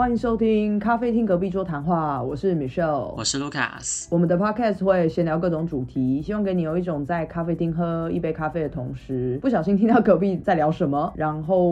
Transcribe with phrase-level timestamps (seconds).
[0.00, 4.06] 欢迎收听咖啡厅隔壁桌谈话，我是 Michelle，我是 Lucas。
[4.08, 11.12] 我们的 Podcast 会闲聊各种主题，希望给你有一种在咖啡厅喝一杯咖啡的同时，不小心听到隔壁在聊什么。
[11.14, 11.68] 然后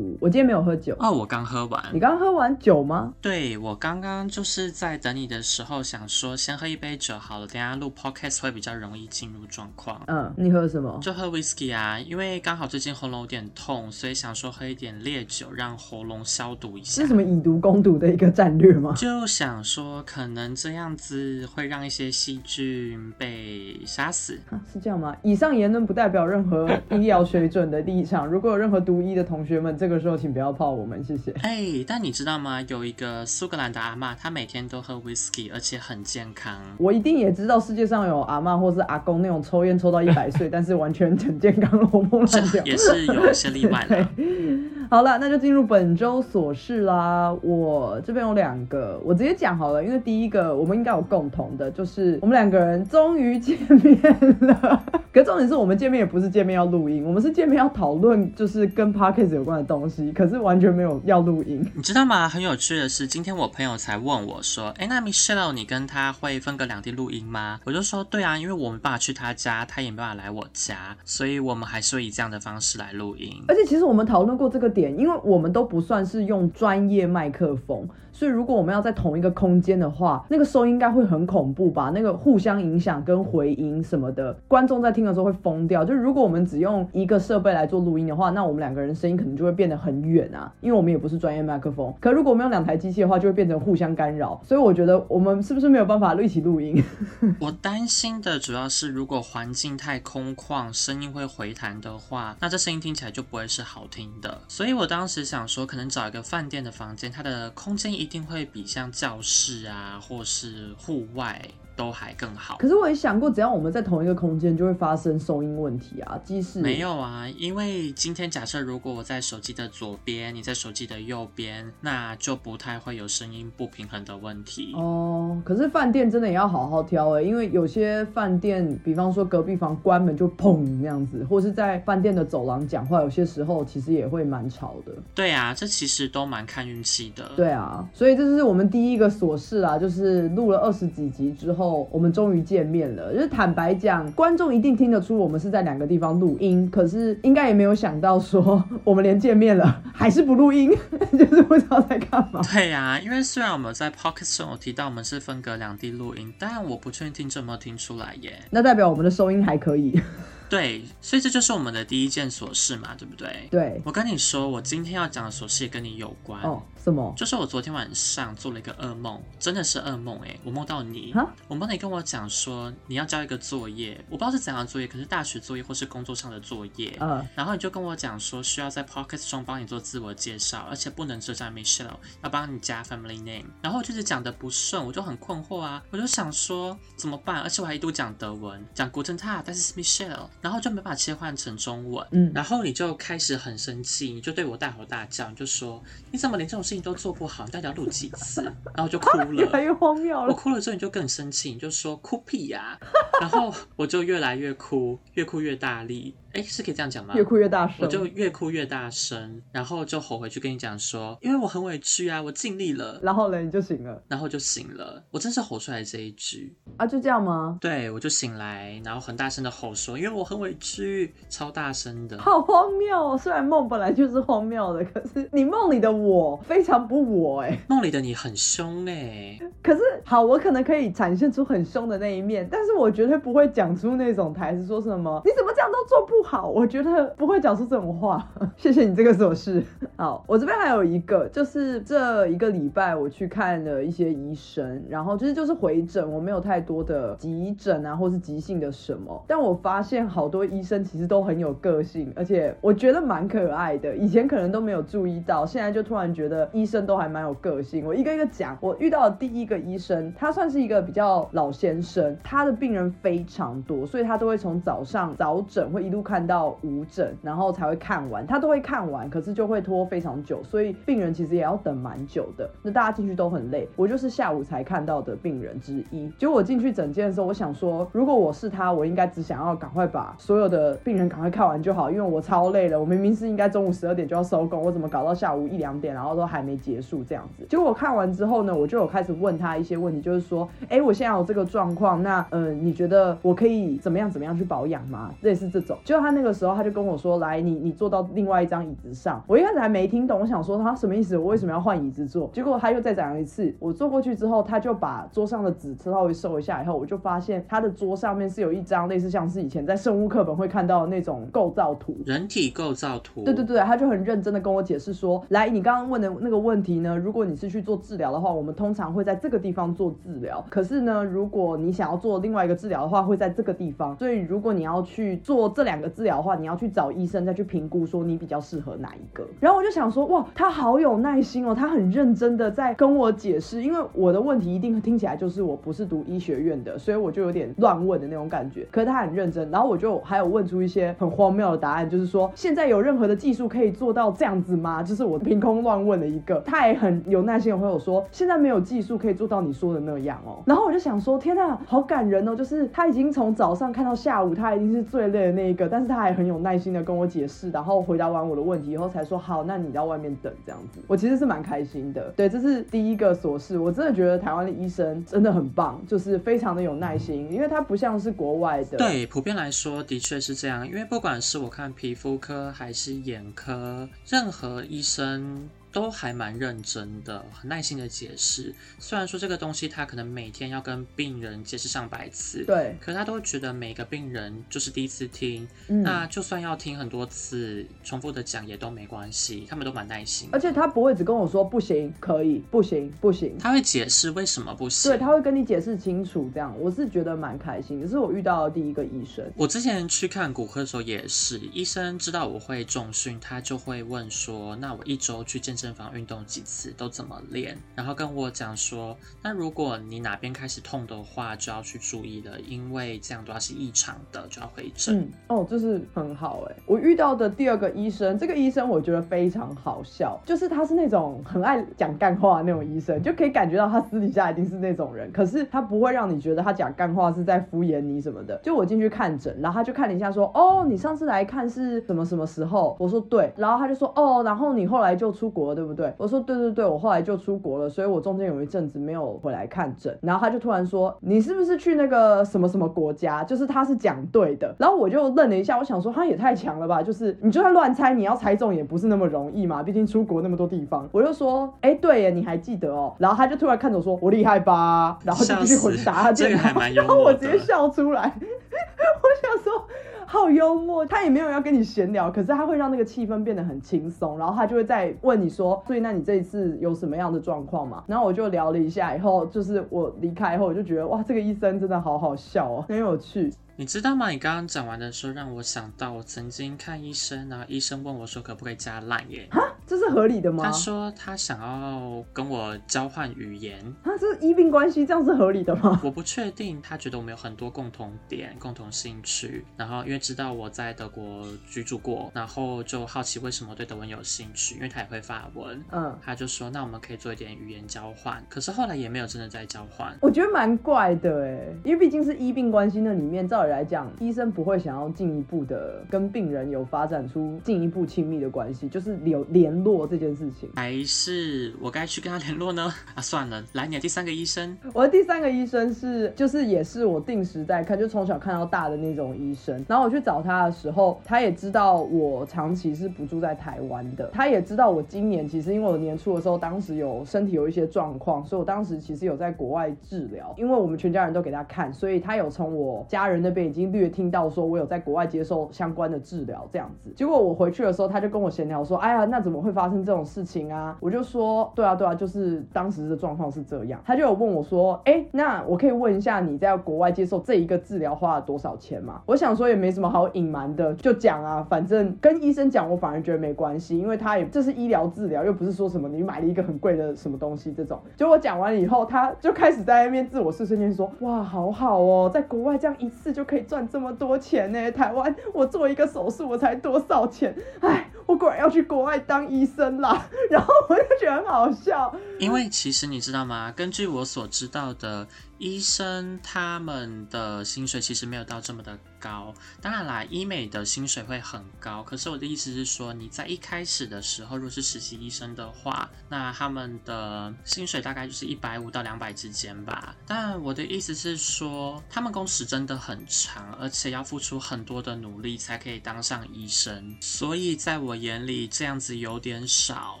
[0.20, 1.82] 我今天没有喝酒哦，我刚喝完。
[1.90, 3.14] 你刚喝完酒吗？
[3.22, 10.02] 对，我刚刚就是在等你的时候想说先喝一杯酒好了，等下录 Podcast 会比较容易进入状况。
[10.08, 10.98] 嗯，你喝什么？
[11.00, 17.00] 就喝 Whisky 啊，因为刚好最近喉咙有点痛，所以想说喝一点烈酒让喉咙消毒一下。
[17.00, 17.77] 是什么以毒攻？
[17.82, 18.94] 毒的一个战略吗？
[18.96, 24.38] 就想说，可能这样子会让一些细菌被杀死，
[24.72, 25.16] 是这样吗？
[25.22, 28.26] 以上言论不代表任何医疗水准的立场。
[28.26, 31.32] 如果有任何读医的同学们，这个时候请不要泡我们，谢谢。
[31.42, 32.60] 哎，但你知道吗？
[32.68, 36.54] 有一个苏格兰的阿妈，她每天都喝 whisky，而且很健康。
[36.78, 44.08] 我一定也知道世界上有阿妈或是阿公那种抽烟抽到一百岁， 但是完全很健康的活蹦乱跳，也是有一些例外的。
[44.90, 47.30] 好了，那就进入本周琐事啦。
[47.42, 47.67] 我
[48.04, 54.00] 这边有两个，我直接讲好了，因为第一个我们应该有共同的，就是我们两个人终于见面
[54.40, 54.84] 了。
[55.12, 61.66] 可重点是我们见面也不是见面要录音，我们是见面要讨论就是跟 podcast 有关的东西，可是完全没有要录音。
[61.74, 62.28] 你知道吗？
[62.28, 73.42] 很有趣的是，今天我朋友才问我说：“哎，那 Michelle，你跟他会分隔两地录音吗？”我就说：“对啊，因为我没办法去他家，他也没办法来我家，所以我们还是会以这样的方式来录音。
[73.48, 77.88] 而且其实我们讨论过这个。”点，因为我们都不算是用专业麦克风。
[78.18, 81.92] 所以，如果我们要在同一个空间的话，那个收音应该会很恐怖吧？
[81.94, 85.84] 那个互相影响跟回音什么的，观众在听的时候会疯掉。
[85.84, 91.94] 就是如果我们只用一个设备来做录音的话，那我们两个人声音可能就会变得很远啊，因为我们也不是专业麦克风。
[92.00, 94.40] 可如果我们用两台机器的话，就会变成互相干扰。
[94.44, 96.82] 所以我觉得我们是不是没有办法一起录音？
[97.38, 104.38] 我担心的主要是，如果环境太空旷，声音会回弹的话，那这声音听起来就不会是好听的。
[104.48, 111.46] 所以我当时想说，可能找一个饭店的房间，它的空间一一定会比像教室啊，或是户外。
[111.78, 116.18] 都还更好，可是我也想过，只要我们在同一个空间，就会发生收音问题啊。
[116.24, 125.40] 即使没有啊，因为今天假设如果我在手机的左边，你在手机的右边，那就不太会有声音不平衡的问题哦。
[125.44, 134.90] 可是饭店真的也要好好挑哎，因为有些饭店，比方说隔壁房关门就砰那样子，或是在饭店的走廊讲话，有些时候其实也会蛮吵的。
[135.14, 137.30] 对啊，这其实都蛮看运气的。
[137.36, 141.67] 对啊，所以这是我们第一个琐事啊，就是录了二十几集之后。
[141.90, 150.70] 我们终于见面了，就是坦白讲，观众一定听得出我们是在两个地方录音，可是应该也没有想到说我们连见面了还是不录音，
[151.18, 152.40] 就是不知道在干嘛。
[152.52, 158.32] 对呀，因为虽然我们在 Pocket 中有提到我们是分隔两地录音，但我不确定听众有没有听出来耶。
[158.50, 160.00] 那代表我们的收音还可以。
[160.48, 163.48] 对，所以这就是我们的第一件琐事嘛，对不对？
[163.50, 166.62] 对，我跟你说，我今天要讲的琐事也跟你有关哦。
[166.82, 167.12] 什么？
[167.16, 170.38] 就是我昨天晚上做了一个噩梦，真的是噩梦哎！
[170.44, 171.12] 我梦到你，
[171.48, 176.96] 我梦到你跟我讲说你要交一个作业，我不知道是怎样的作业，可是大学作业或是工作上的作业。
[177.00, 183.46] 嗯，然后你就跟我讲说需要在 Pocket 中帮你做自我介绍，而且不能只加 Michelle，要帮你加 Family Name。
[183.60, 187.40] 然后就是讲的不顺，我就很困惑啊，我就想说怎么办？
[187.40, 192.06] 而且我还一度讲德文，讲 Guten Tag，但是 Michelle，然后就没办法切换成中文。
[192.12, 196.80] 嗯，然后你就开始很生气，你就对我大吼大叫，你就说你怎么连这种事情？
[196.82, 198.42] 都做不好，你到底要录几次？
[198.74, 200.28] 然后就哭了，越来越荒谬了。
[200.28, 202.78] 我哭了之后，你就更生气，你就说哭屁呀！
[203.20, 206.14] 然后我就越来越哭，越哭越大力。
[206.38, 207.14] 哎，是可以这样讲吗？
[207.16, 213.00] 越哭越大声，我就越哭越大声，然后就吼回去跟你讲说，因为我很委屈啊，我尽力了。
[213.02, 215.02] 然后呢，你就醒了，然后就醒了。
[215.10, 217.58] 我真是吼出来这一句啊，就这样吗？
[217.60, 223.18] 对，我就醒来，然后很大声的吼说，因为我很委屈，超大声的，好荒谬哦！
[223.18, 236.22] 虽然梦本来就是荒谬的，可是你梦里的我非常不我哎，梦里的你很凶哎，可是好，我可能可以展现出很凶的那一面，但是我绝对不会讲出那种台词，说什么你怎么这样都做不。
[236.22, 238.24] 好，我觉得不会讲出这种话。
[238.56, 239.60] 谢谢你这个手势。
[239.96, 249.24] 好，我这边还有一个，就是这一个礼拜我去看了一些医生，然后其实就是回诊，我没有太多的急诊啊，或是急性的什么。
[249.26, 253.96] 但我发现好多医生其实都很有个性，而且我觉得蛮可爱的。
[253.96, 257.84] 以前可能都没有注意到，现在就突然觉得医生都还蛮有个性。
[257.84, 265.98] 我一个一个讲，我遇到的第一个医生，他算是一个比较老先生，他的病人非常多，所以他都会从早上早诊会一路。
[266.08, 272.48] 看到五诊，然后才会看完，他都会看完，可是就会拖非常久，所以病人其实也要等蛮久的。
[272.62, 276.08] 那大家进去都很累，我就是下午才看到的病人之一。
[276.16, 282.78] 结果我进去诊间的时候，我想说，如果我是他，我应该只想要赶快把所有的病人赶快看完就好，因为我超累了。
[282.80, 287.44] 我明明是应该中午十二点就要收工，我怎么搞到下午一两点，然后都还没结束这样子？
[287.50, 295.12] 结果我看完之后呢，我就有开始问他一些问题，就是说，哎，我现在有这个状况，那嗯，你觉得我可以怎么样怎么样去保养吗？
[295.22, 295.78] 类似这种。
[295.84, 299.22] 就他那个时候他就跟我说，来，你你坐到另外一张椅子上。
[299.28, 301.16] 我一开始还没听懂，我想说他什么意思？
[301.16, 302.28] 我为什么要换椅子坐？
[302.34, 313.22] 结果他又再讲一次，我坐过去之后，他就把桌上的纸稍微收一下，以后我就发现他的桌上面是有一张类似像是以前在生物课本会看到的那种构造图，人体构造图。
[313.24, 320.44] 对对对，他就很认真的跟我解释说，来，你刚刚问的那个问题呢，如果你是去做治疗的话，我们通常会在这个地方做治疗。
[320.48, 323.96] 可是呢，如果你想要做另外一个治疗的话，会在这个地方。
[323.96, 329.22] 所以如果你要去做这两个治疗的话，你要去找医生再去评估说你比较适合哪一个。
[329.38, 338.66] 然后我就想说，哇，他好有耐心哦，他很认真的在跟我解释，因为我的问题一定听起来就是我不是读医学院的，所以我就有点乱问的那种感觉。
[338.70, 344.82] 可是他很认真，然后我就还有问出一些很荒谬的答案，就是说现在有任何的技术可以做到这样子吗？
[344.82, 346.40] 就是我凭空乱问了一个。
[346.46, 350.38] 他也很有耐心的回我说，现在没有技术可以做到你说的那样哦。
[350.46, 352.34] 然后我就想说，天呐，好感人哦！
[352.34, 360.80] 就是他已经从早上看到下午，他已经是最累的那一个，但是他还很有耐心的跟我解释，然后回答完我的问题以后才说好，那你到外面等这样子。
[360.86, 362.12] 我其实是蛮开心的。
[362.16, 363.58] 对，这是第一个琐事。
[363.58, 368.78] 我真的觉得台湾的医生真的很棒，就是非常的有耐心，因为他不像是国外的。
[368.78, 370.66] 对，普遍来说的确是这样。
[370.66, 375.48] 因为不管是我看皮肤科还是眼科，任何医生。
[375.72, 378.54] 都还蛮认真的，很耐心的解释。
[378.78, 390.28] 虽然说这个东西他可能每天要跟病人解释上百次，对，可他都觉得每个病人就是第一次听，那就算要听很多次，重复的讲也都没关系，他们都蛮耐心。
[390.32, 394.90] 而且他不会只跟我说不行，可以，不行，不行，他会解释为什么不行。
[394.90, 397.80] 对，他会跟你解释清楚，这样我是觉得蛮开心。
[397.80, 399.24] 这是我遇到的第一个医生。
[399.36, 414.96] 我之前去看骨科的时候也是，医生知道我会重训，他就会问说，那我一周去健身房运动几次都怎么练，然后跟我讲说，那如果你哪边开始痛的话，就要去注意了，因为这样的话是异常的，就要回诊。
[414.96, 416.54] 嗯，哦，这是很好哎。
[416.64, 428.38] 我遇到的第二个医生，这个医生我觉得非常好笑，就是他是那种很爱讲干话的那种医生，就可以感觉到他私底下一定是那种人，可是他不会让你觉得他讲干话是在敷衍你什么的。
[428.44, 432.76] 就我进去看诊，然后他就看了一下说，哦，你上次来看是什么什么时候？
[432.78, 435.92] 我说对，然后他就说，哦，然后你后来就出国了，对不对？
[435.96, 439.96] 我说对对对，我后来就出国了，所以我中间有一阵子没有回来看诊。
[440.02, 444.54] 然后他就突然说：“你是不是去那个什么什么国家？”就是他是讲对的。
[444.58, 446.82] 然后我就愣了一下，我想说他也太强了吧！
[446.82, 450.88] 就是你就算乱猜，你要猜中也不是那么容易嘛，毕竟出国那么多地方。
[450.92, 456.12] 我就说：“哎，对耶，你还记得哦？”然后他就突然看着我说：“我厉害吧？”然后就继续回答。
[456.12, 459.66] 这个还蛮幽默然后我直接笑出来， 我想说。
[460.10, 467.84] 好幽默，他也没有要跟你闲聊，可是他会让那个气氛变得很轻松，然后他就会再问你说，所以那你这一次有什么样的状况嘛？
[467.86, 473.30] 然后我就聊了一下，以后就是我离开以后，我就觉得哇，这个医生真的好好笑哦，很有趣。
[473.60, 474.08] 你知道吗？
[474.10, 479.26] 你刚刚讲完的时候，让我想到我曾经看医生，然后医生问我说可不可以加烂耶？
[479.32, 480.44] 哈，这是合理的吗？
[480.44, 483.58] 他说他想要跟我交换语言。
[483.82, 485.80] 他这是医病关系，这样是合理的吗？
[485.82, 495.60] 我不确定，他觉得我们有很多共同点、共同兴趣，然后因为知道我在德国居住过，然后就好奇为什么对德文有兴趣，因为他也会法文。
[495.72, 499.92] 嗯，他就说那我们可以做一点语言交换，可是后来也没有真的在交换。
[500.00, 510.48] 我觉得蛮怪的哎，因为毕竟是医病关系那里面，照理来讲，医生不会想要进一步的跟病人有发展出进一步亲密的关系，就是有联络这件事情。
[510.56, 512.72] 还是我该去跟他联络呢？
[512.94, 514.56] 啊，算了，来，你的第三个医生。
[514.72, 519.64] 我的第三个医生是，就是也是我定时在看，就从小看到大的那种医生。
[519.66, 533.68] 然后我去找他的时候，他也知道我长期是不住在台湾的，他也知道我今年其实因为我年初的时候，当时有身体有一些状况，所以我当时其实有在国外治疗，因为我们全家人都给他看，所以他有从我家人那边已经。
[533.68, 557.78] 略听到说我有在国外接受相关的治疗这样子，结果我回去的时候，他就跟我闲聊说：“哎呀，那怎么会发生这种事情啊？”我就说：“对啊，对啊，就是当时的状况是这样。”他就有问我说：“哎，那我可以问一下你在国外接受这一个治疗花了多少钱吗？”我想说也没什么好隐瞒的，就讲啊，反正跟医生讲，我反而觉得没关系，因为他也这是医疗治疗，又不是说什么你买了一个很贵的什么东西这种。
[557.96, 564.72] 就我讲完以后，他就开始在那边自我碎碎念说：“哇，好好哦，在国外这样一次就可以赚这么多钱呢？
[564.72, 567.36] 台湾我做一个手术我才多少钱？
[567.60, 570.08] 哎，我果然要去国外当医生啦。
[570.30, 573.52] 然后我就觉得很好笑，因为其实你知道吗？
[573.54, 575.06] 根据我所知道的。
[575.38, 581.80] 医生他们的薪水其实没有到这么的高，当然啦，医美的薪水会很高。
[581.84, 589.94] 可是我的意思是说，你在一开始的时候，如果是实习医生的话，那他们的薪水大概就是一百五到两百之间吧。
[590.04, 596.96] 但我的意思是说，他们工时真的很长，而且要付出很多的努力才可以当上医生。
[597.00, 600.00] 所以在我眼里，这样子有点少。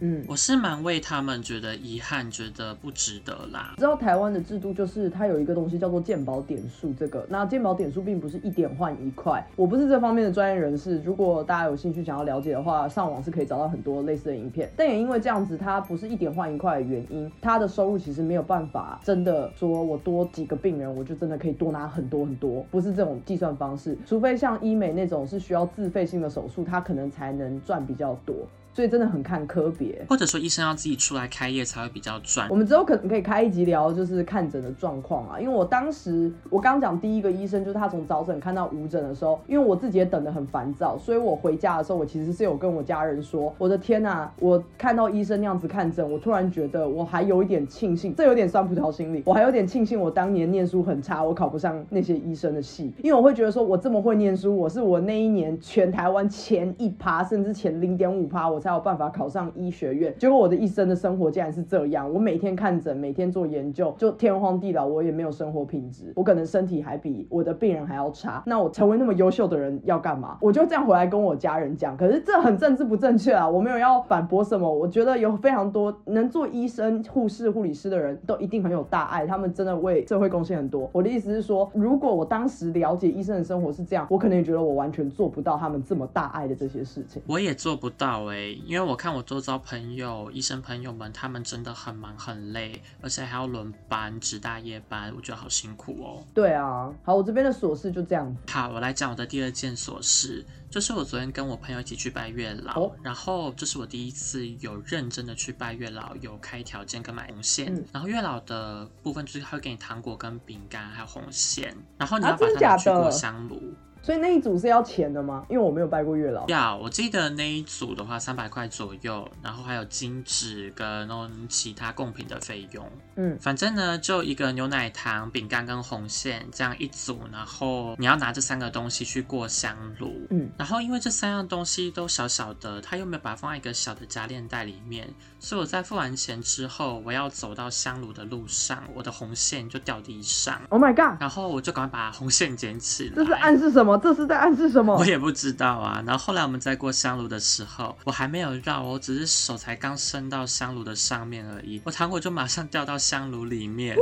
[0.00, 3.74] 嗯，我是蛮为他们觉得遗憾，觉得不值得啦。
[3.76, 5.08] 知道台湾的制度就是。
[5.20, 10.98] 它有一个东西叫做鉴宝点数，这个那鉴宝点数并不是一点换一块，我不是这方面的专业人士。
[11.04, 14.70] 如果大家有兴趣想要了解的话，上网是可以找到很多类似的影片。
[14.78, 23.98] 但也因为这样子，它不是一点换一块的原因，它的收入其实没有办法真的说我多几个病人，我就真的可以多拿很多很多，不是这种计算方式。
[24.06, 28.34] 除非像医美那种是需要自费性的手术，它可能才能赚比较多。
[28.72, 32.48] 所以真的很看科别，或者说医生要自己出来开业才会比较赚。
[32.48, 35.40] 我们之后可能可以开一集聊，就是看诊的状况啊。
[35.40, 59.50] 因为我当时我刚讲第一个医生，就是他从早诊看到午诊的时候，因为我自己也等得很烦躁，所以我回家的时候，我其实是有跟我家人说，我的天呐，我看到医生那样子看诊，我突然觉得我还有一点庆幸，这有点酸葡萄心理，我还有点庆幸我当年念书很差，我考不上那些医生的系，因为我会觉得说我这么会念书，我是我那一年全台湾前一趴，甚至前零点五趴，我才没有办法考上。
[59.56, 62.10] 医学院，结果我的一生的生活竟然是这样。
[62.12, 66.12] 我每天看诊，每天做研究，就天荒地老，我也没有生活品质。
[66.14, 68.42] 我可能身体还比我的病人还要差。
[68.46, 70.38] 那我成为那么优秀的人要干嘛？
[70.40, 71.96] 我就这样回来跟我家人讲。
[71.96, 73.48] 可是这很政治不正确啊！
[73.48, 74.72] 我没有要反驳什么。
[74.72, 80.88] 我觉得有非常多能做医生、护士、护理师的人都一定很有大爱，他们真的为社会贡献很多。
[80.92, 87.20] 我的意思是说，如果我当时了解医生的生活是这样，我可能也觉得我完全做不到他们这么大爱的这些事情。
[87.26, 89.24] 我也做不到哎，因为我看我。
[89.30, 96.26] 周遭朋友、医生朋友们，他们真的很忙很累，而且还要轮班值大夜班，我觉得好辛苦哦。
[96.34, 98.36] 对啊，好，我这边的琐事就这样。
[98.48, 107.72] 好，我来讲我的第二件琐事，就是我昨天跟我朋友一起去拜月老，然后这是我第一次有认真的去拜月老，有开条件跟买红线。
[107.92, 113.62] 然后月老的部分就是他会给你糖果跟饼干，还有红线，然后你要把它拿去过香炉。
[114.02, 115.44] 所以那一组是要钱的吗？
[115.48, 116.46] 因为我没有拜过月老。
[116.48, 121.08] 要，我记得那一组的话三百块左右，然后还有金纸跟
[121.48, 122.90] 其他贡品的费用。
[123.16, 130.26] 嗯，反正呢就一个牛奶糖、饼干跟红线这样一组，然后你要拿这三个东西去过香炉。
[130.30, 140.60] 嗯，然后因为这三样东西都小小的，他又没有把它放在一个小的夹链袋里面，所以我在付完钱之后，我要走到香炉的路上，我的红线就掉地上。
[140.70, 141.20] Oh my god！
[141.20, 143.14] 然后我就赶快把红线捡起来。
[143.16, 143.89] 这是暗示什么？
[143.98, 144.96] 这是在暗示什么？
[144.96, 146.02] 我也不知道啊。
[146.06, 153.96] 然后后来我们在过香炉的时候，我还没有绕，我只是手才刚伸到香炉的上面而已，我糖果就马上掉到香炉里面。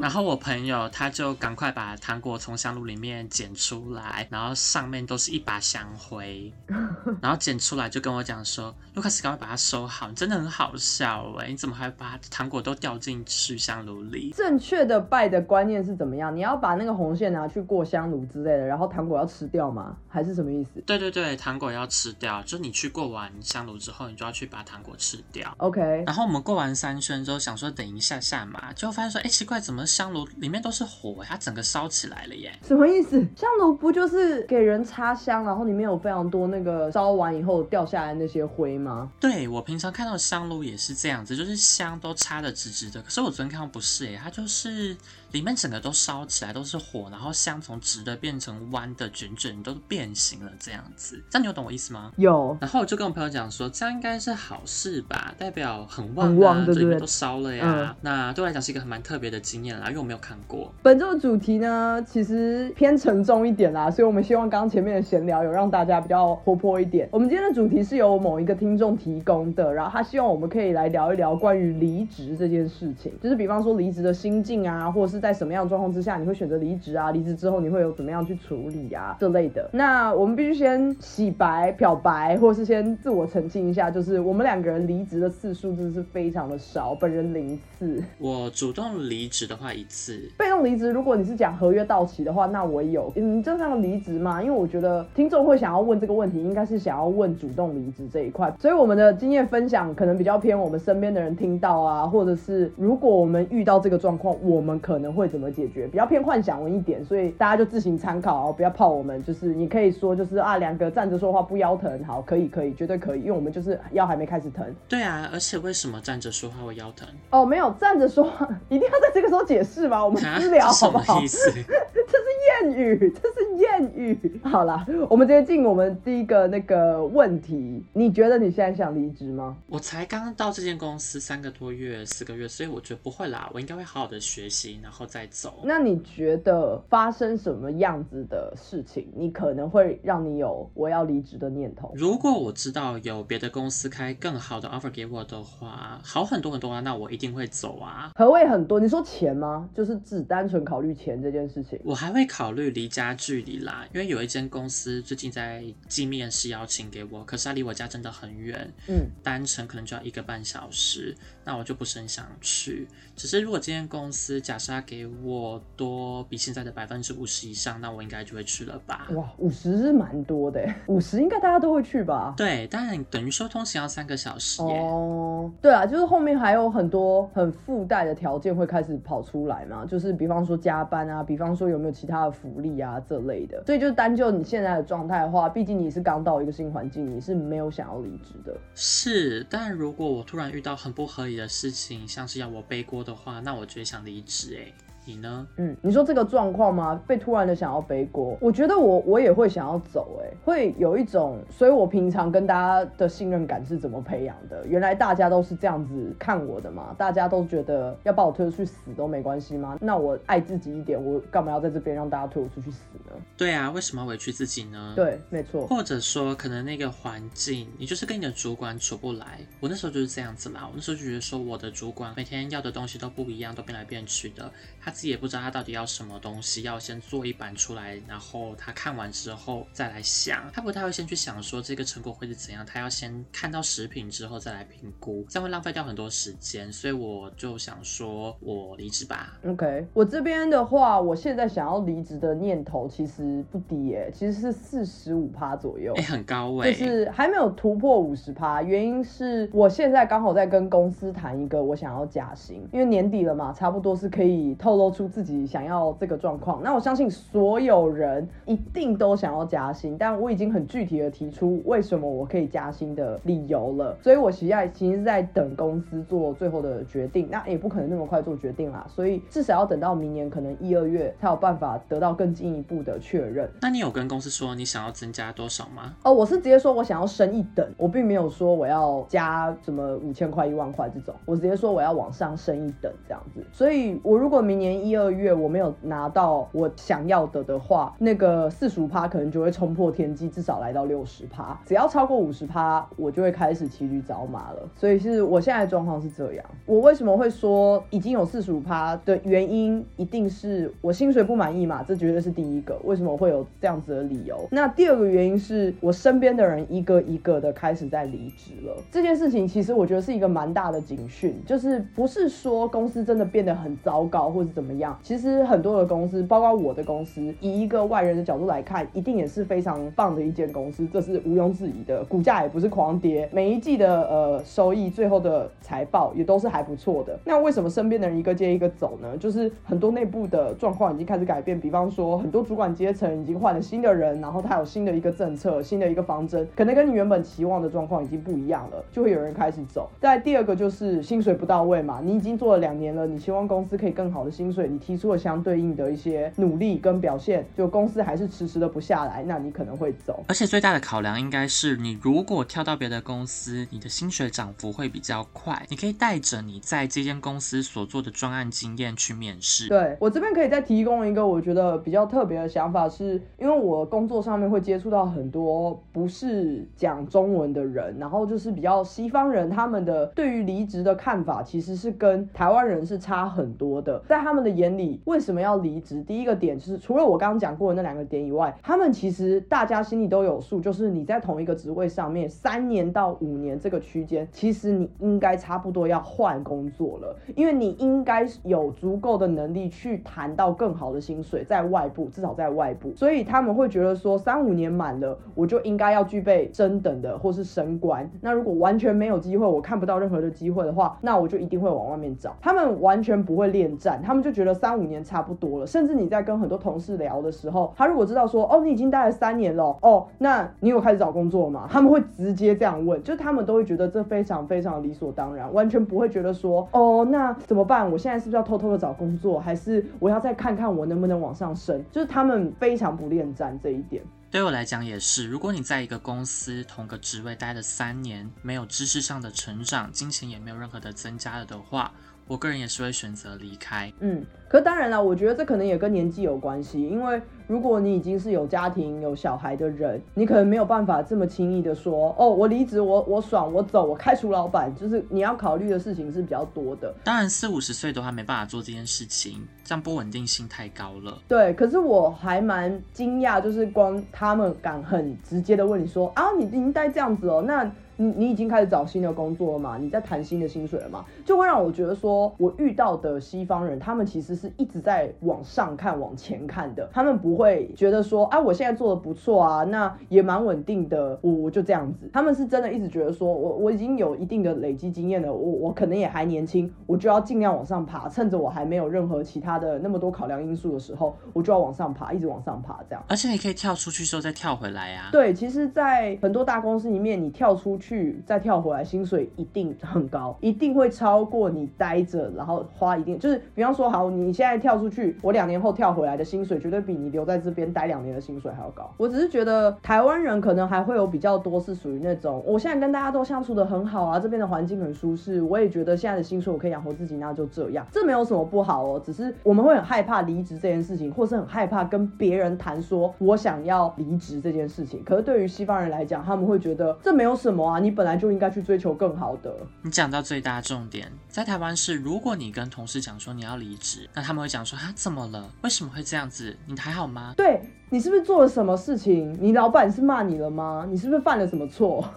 [0.00, 6.52] 然后我朋友他就赶快把糖果从香炉里面捡出来，然后上面都是一把香灰，
[7.20, 16.34] 然后捡出来就跟我讲说：“卢卡斯，赶快把它收好，你真的很好笑哎，你怎么还把糖果都掉进去香炉里？”正确的拜的观念是怎么样？
[16.34, 19.96] 你要把那个红线拿去过香炉之类的，然后糖果要吃掉吗？
[20.10, 20.80] 还是什么意思？
[20.84, 25.54] 对对对，糖果要吃掉，就你去过完香炉之后，你就要去把糖果吃掉。
[25.58, 25.80] OK。
[26.04, 32.52] 然后我们过完三圈之后，想说等一下下嘛，就发现说：“哎，奇怪，怎么？”香炉里面都是火，它整个烧起来了耶！
[32.66, 33.20] 什么意思？
[33.36, 39.10] 香炉不就是给人插香，然后里面有非常多那个烧完以后掉下来那些灰吗？
[39.20, 43.00] 对我平常看到香炉也是这样子，就是香都插的直直的。
[43.02, 44.96] 可是我昨天看到不是耶，它就是。
[45.32, 51.22] 里面整个都烧起来，都是火，然后香从直的变成弯的，卷卷都变形了，这样子。
[51.30, 52.12] 这样你有懂我意思吗？
[52.16, 52.56] 有。
[52.60, 57.96] 然后我就跟我朋友讲说，这样应该是好事吧，代表很旺啊，这里面都烧了呀。
[58.00, 60.72] 那对我来讲是一个蛮特别的经验啦，因为我没有看过。
[60.82, 67.08] 本周的主题呢，其实偏沉重一点啦，所以我们希望刚刚前面的闲聊有让大家比较活泼一点。
[67.12, 75.19] 我们今天的主题是由某一个听众提供的，然后他希望我们可以来聊一聊关于离职这件事情，就是比方说离职的心境啊，或者是。
[75.20, 77.10] 在什么样的状况之下，你会选择离职啊？
[77.10, 79.16] 离职之后你会有怎么样去处理啊？
[79.20, 79.68] 这类的。
[79.72, 88.02] 那我们必须先洗白、漂白，或是先自我澄清一下，就是我们两个人离职的次数真的是非常的少，本人零次。
[88.18, 93.12] 我主动离职的话一次，被动离职，如果你是讲合约到期的话，那我有。
[93.16, 98.54] 嗯，正常的离职嘛，因为我觉得听众会想要问这个问题，应该是想要问主动离职这一块。
[98.58, 105.09] 所以我们的经验分享可能比较偏我们身边的人听到啊，或者是如果我们遇到这个状况，我们可能。
[105.10, 109.22] 能会怎么解决，比较偏幻想文一点，所以大家就自行参考哦，不要泡我们。
[109.24, 114.64] 就是你可以说就是啊，两个站着说话不腰疼，好，可以可以，绝对可以，因为我们就是腰还没开始疼。
[114.88, 117.08] 对啊，而且为什么站着说话会腰疼？
[117.30, 120.04] 哦，没有站着说话，一定要在这个时候解释吗？
[120.04, 121.20] 我们私聊好不好？
[121.22, 121.38] 意思？
[121.52, 124.40] 这是谚语，这是谚语。
[124.44, 127.84] 好啦，我们直接进我们第一个那个问题。
[127.92, 129.56] 你觉得你现在想离职吗？
[129.66, 133.50] 我才刚到这间公司三个多月、四个月，所以我觉得不会啦。
[133.54, 135.62] 我应该会好好的学习，然后再走。
[135.64, 141.92] 那你觉得发生什么样子的事情，你可能会让你有我要离职的念头？
[141.94, 148.12] 如果我知道有别的公司开更好的 offer 给我的话，好很多很多啊，那我一定会走啊。
[148.14, 148.80] 何谓很多？
[148.80, 149.68] 你说钱吗？
[149.74, 151.78] 就是只单纯考虑钱这件事情？
[151.84, 162.88] 我还会考虑离家距离啦，因为有一间公司最近在寄面试邀请给我，可是它离我家真的很远，嗯，单程可能就要一个半小时，那我就不是很想去。
[163.16, 169.06] 只是如果这间公司假设给我多比现在的百分之五十以上，那我应该就会去了吧？
[169.12, 172.34] 哇，五十是蛮多的，五十应该大家都会去吧？
[172.36, 174.80] 对，当然等于说通勤要三个小时耶。
[174.80, 183.62] 哦，对啊，就是后面还有很多很附带的条件会开始跑出来嘛，就是比方说加班啊，比方说有没有其他的福利啊这类的。
[183.66, 188.56] 所以就单就你现在的状态的话，毕竟你是刚到一个新环境，你是没有想要离职的。
[188.74, 194.72] 是，但如果我突然遇到很不合理的事情，像是要我背锅的话，那我就会想离职哎。
[195.04, 195.46] 你呢？
[195.56, 197.00] 嗯，你说这个状况吗？
[197.06, 204.66] 被突然的想要背锅，我觉得我我也会想要走，哎，会有一种，所以我平常跟大家的信任感是怎么培养的？
[204.66, 206.94] 原来大家都是这样子看我的嘛？
[206.98, 209.78] 大家都觉得要把我推出去死都没关系吗？
[209.80, 213.12] 那我爱自己一点，我干嘛要在这边让大家推我出去死呢？
[213.36, 214.92] 对啊，为什么要委屈自己呢？
[214.94, 215.66] 对，没错。
[215.66, 219.40] 或者说，可能那个环境，你就是跟你的主管处不来。
[219.60, 225.70] 我那时候就是这样子啦，我那时候就觉得说，我的主管每天要的东西都不一样，都变来变去的，他自己也不知道他到底。
[225.70, 239.38] 要什么东西，要先做一版出来，然后他看完之后再来想，他不太会先去想说这个成果会是怎样，他要先看到食品之后再来评估，这样会浪费掉很多时间，所以我就想说我离职吧。
[239.46, 255.60] OK，我这边的话，我现在想要离职的念头其实不低耶，其实是四十五趴左右，哎，很高哎，就是还没有突破五十趴，原因是我现在刚好在跟公司谈一个我想要加薪，因为年底了嘛，差不多是可以透露出自己想。
[255.60, 273.46] 想要这个状况，那我相信所有人一定都想要加薪，但我已经很具体的提出为什么我可以加薪的理由了，所以我现在其实是在等公司做最后的决定，那也不可能那么快做决定啦，所以至少要等到明年可能一二月才有办法得到更进一步的确认。
[273.60, 275.94] 那你有跟公司说你想要增加多少吗？
[276.04, 283.44] 哦，我是直接说我想要升一等，我并没有说我要加什么五千块、一万块这种，我直接说我要往上升一等这样子。
[283.52, 291.58] 所以我如果明年一二月我没有拿到我想要的的话，那个四十五趴可能就会冲破天际，至少来到六十趴。
[291.64, 294.68] 只要超过五十趴，我就会开始骑驴找马了。
[294.76, 296.44] 所以是我现在状况是这样。
[296.66, 301.82] 我为什么会说已经有四十五趴的原因，一定是我薪水不满意嘛？
[301.82, 302.78] 这绝对是第一个。
[302.84, 304.48] 为什么会有这样子的理由？
[304.50, 308.76] 那第二个原因是我身边的人一个一个的开始在离职了。
[308.90, 315.90] 这件事情其实我觉得是一个蛮大的警讯，就是不是说公司真的变得很糟糕或者怎么样，其实很多的。
[315.90, 322.04] 公司包括我的公司，以一个外人的角度来看，一定也是非常棒的一间公司，这是毋庸置疑的。
[322.04, 327.18] 股价也不是狂跌，每一季的呃收益，最后的财报也都是还不错的。
[327.24, 329.16] 那为什么身边的人一个接一个走呢？
[329.16, 339.90] 就是很多内部的状况已经开始改变，比方说很多主管阶层已经换了新的人，然后他有新的一个政策，新的一个方针，可能跟你原本期望的状况已经不一样了，就会有人开始走。
[340.00, 345.70] 再第二个就是薪水不到位嘛，你已经做了两年了，你希望公司可以更好的薪水，你提出了相对应。
[345.70, 350.24] 的一些努力跟表现，就公司还是迟迟的不下来，那你可能会走。
[350.26, 355.64] 而且最大的考量应该是，你如果跳到别的公司，你的薪水涨幅会比较快。
[355.68, 359.68] 你可以带着你在这间公司所做的专案经验去面试。
[359.68, 374.02] 对我这边可以再提供一个我觉得比较特别的想法，是因为我工作上面会接触到很多不是讲中文的人，然后就是比较西方人，他们的对于离职的看法其实是跟台湾人是差很多的。
[374.08, 375.60] 在他们的眼里，为什么要？
[375.60, 398.10] 离职第一个点就是，除了我刚刚讲过的那两个点以外，他们其实大家心里都有数，就是你在同一个职位上面三年到五年这个区间，其实你应该差不多要换工作了，因为你应该有足够的能力去谈到更好的薪水，在外部至少在外部，所以他们会觉得说三五年满了，我就应该要具备升等的或是升官。
[398.22, 402.34] 那如果完全没有机会，我看不到任何的机会的话，那我就一定会往外面找。
[402.40, 405.66] 他们完全不会恋战，他们就就觉得三五年差不多了。
[405.66, 411.68] 甚至你在跟很多同事聊的时候，他如果知道说，哦，你已经待了三年了，哦，那你有开始找工作吗？
[411.70, 417.90] 他们会直接这样问，就他们都会觉得这非常非常理所当然，完全不会觉得说，哦，那怎么办？
[417.90, 421.82] 我现在是不是要偷偷的找工作，还是我要再看看我能不能往上升？
[421.90, 424.02] 就是他们非常不恋战这一点。
[424.30, 431.90] 对我来讲也是，如果你在一个公司同个职位待了三年，没有知识上的成长，金钱也没有任何的增加了的话。
[432.30, 446.94] 我个人也是会选择离开，嗯，可当然了，我觉得这可能也跟年纪有关系，因为如果你已经是有家庭、有小孩的人，你可能没有办法这么轻易的说，哦，我离职，我我爽，我走，我开除老板，就是你要考虑的事情是比较多的。
[447.02, 451.18] 当然，四五十岁都还没办法做这件事情，这样不稳定性太高了。
[451.26, 457.68] 对，可是我还蛮惊讶，就是光他们敢很直接的问你说，啊，你已经待这样子哦，那。
[458.00, 459.76] 你你已经开始找新的工作了嘛？
[459.76, 461.04] 你在谈新的薪水了嘛？
[461.22, 466.88] 就会让我觉得说，我遇到的西方人，他们其实是一直在往上看、往前看的。
[466.90, 472.08] 他们不会觉得说，啊，我现在做的不错啊，那也蛮稳定的，我我就这样子。
[472.10, 478.08] 他们是真的一直觉得说，我我已经有一定的累积经验了，我我可能也还年轻，我就要尽量往上爬。
[478.08, 483.04] 趁着我还没有任何其他的那么多考量因素的时候，我就要往上爬，一直往上爬，这样。
[483.08, 485.10] 而且你可以跳出去之后再跳回来啊。
[485.12, 487.89] 对，其实，在很多大公司里面，你跳出去。
[487.90, 498.88] 去再跳回来，薪水一定很高，一定会超过你待着，然后花一定就是，比方说，好，你现在跳出去，我两年后跳回来的薪水，绝对比你留在这边待两年的薪水还要高。
[498.96, 509.02] 我只是觉得台湾人可能还会有比较多是属于那种，我现在跟大家都相处的很好啊，这边的环境很舒适，我也觉得现在的薪水我可以养活自己，那就这样，这没有什么不好哦。
[509.04, 515.02] 只是我们会很害怕离职这件事情，或是很害怕跟别人谈说我想要离职这件事情。
[515.02, 517.79] 可是对于西方人来讲，他们会觉得这没有什么啊。
[517.82, 519.54] 你本来就应该去追求更好的。
[519.82, 525.50] 你讲到最大重点，在台湾是，如果你跟同事讲说你要离职，那他们会讲说啊，怎么了？
[525.62, 526.56] 为什么会这样子？
[526.66, 527.34] 你还好吗？
[527.36, 529.36] 对你是不是做了什么事情？
[529.40, 530.86] 你老板是骂你了吗？
[530.88, 532.08] 你是不是犯了什么错？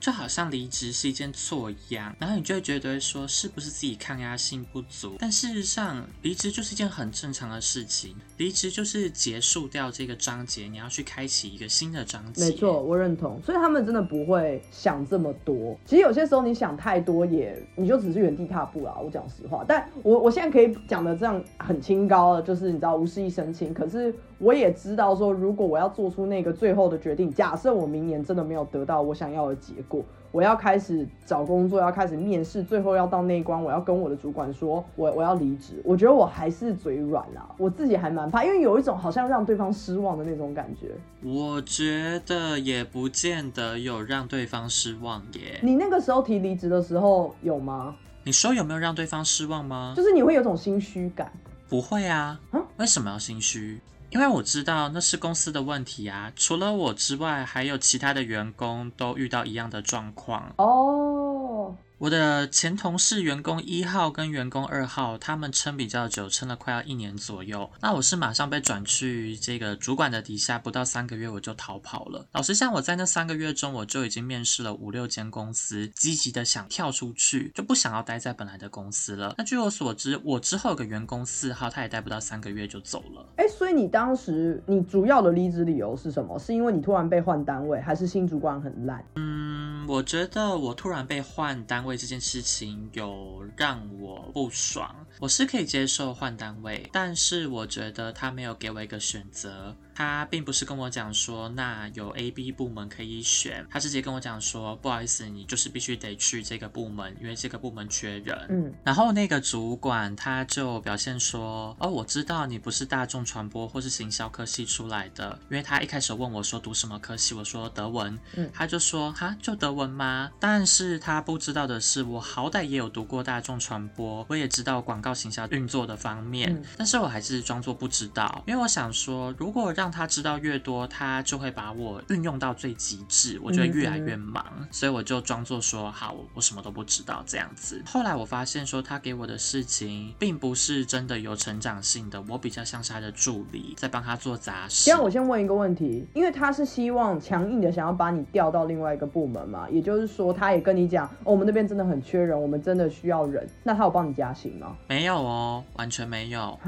[0.00, 5.14] 就好像离职是一件错一样，然后你就会觉得说是不是自己抗压性不足？
[5.18, 12.46] 但事实上，离职就是一件很正常的事情，离职就是结束掉这个章节，你要去开启一个新的章节。
[12.46, 13.38] 没错，我认同。
[13.44, 15.78] 所以他们真的不会想这么多。
[15.84, 18.96] 其实有些时候你想太多，也你就只是原地踏步啦。
[18.98, 23.74] 我讲实话，但我我现在可以讲的这样很清高了，就是你知道无事一身轻。
[23.74, 30.02] 可是我也知道说，如果我要做出那个最后的决定，假设我明年真的没有得到我想要的结果。
[30.32, 35.82] 我要开始找工作，要开始面试，最后要到那一关，我要跟我的主管说，我我要离职。
[35.84, 40.92] 我觉得我还是嘴软啊，我自己还蛮怕，因为有一种好像让对方失望的那种感觉。
[41.24, 45.58] 我觉得也不见得有让对方失望耶。
[45.62, 47.96] 你那个时候提离职的时候有吗？
[48.22, 49.94] 你说有没有让对方失望吗？
[49.96, 51.32] 就是你会有种心虚感。
[51.68, 52.38] 不会啊，
[52.76, 53.80] 为什么要心虚？
[54.10, 61.76] 因为我知道那是公司的问题啊，除了我之外，还有其他的员工都遇到一样的状况哦。
[62.00, 67.70] 我的前同事员工一号跟员工二号，他们撑比较久，撑了快要一年左右。
[67.82, 72.26] 那我是马上被转去这个主管的底下，不到三个月我就逃跑了。
[72.32, 79.34] 老实讲，我在那三个月中，我就已经面试了五六间公司，积极的想跳出去，就不想要待在本来的公司了。
[79.36, 83.28] 那据我所知，我之后有个员工四号，他也待不到三个月就走了。
[83.36, 86.38] 哎，所以你当时你主要的离职理由是什么？
[86.38, 89.04] 是因为你突然被换单位，还是新主管很烂？
[89.16, 91.89] 嗯，我觉得我突然被换单位。
[91.90, 99.76] 为这件事情有让我不爽，我是可以接受换单位，但是我觉得他没有给我一个选择。
[100.00, 108.46] 他并不是跟我讲说，那有 A、B 部门可以选，他直接跟我讲说，不好意思，你就是必须得去这个部门，因为这个部门缺人。
[108.48, 120.30] 嗯，然后那个主管他就表现说，哦，我知道你不是大众传播或是行销科系出来的，因为他一开始问我说读什么科系，我说德文，嗯，他就说哈，就德文吗？
[120.40, 137.82] 但是他不知道的是，我好歹也有读过大众传播，我也知道广告行销运作的方面，但是我还是装作不知道，因为我想说，如果让他知道越多，他就会把我运用到最极致，我就会越来越忙，所以我就装作说好，我什么都不知道这样子。
[137.86, 144.84] 后来我发现说，他给我的事情并不是真的有成长性的，我比较像是他的助理，在帮他做杂事。
[144.86, 154.76] 这样我先问一个问题，因为他是希望强硬的想要把你调到另外一个部门嘛，也就是说，他也跟你讲，我们那边真的很缺人，我们真的需要人，那他有帮你加薪吗？
[154.88, 156.58] 没有哦，完全没有。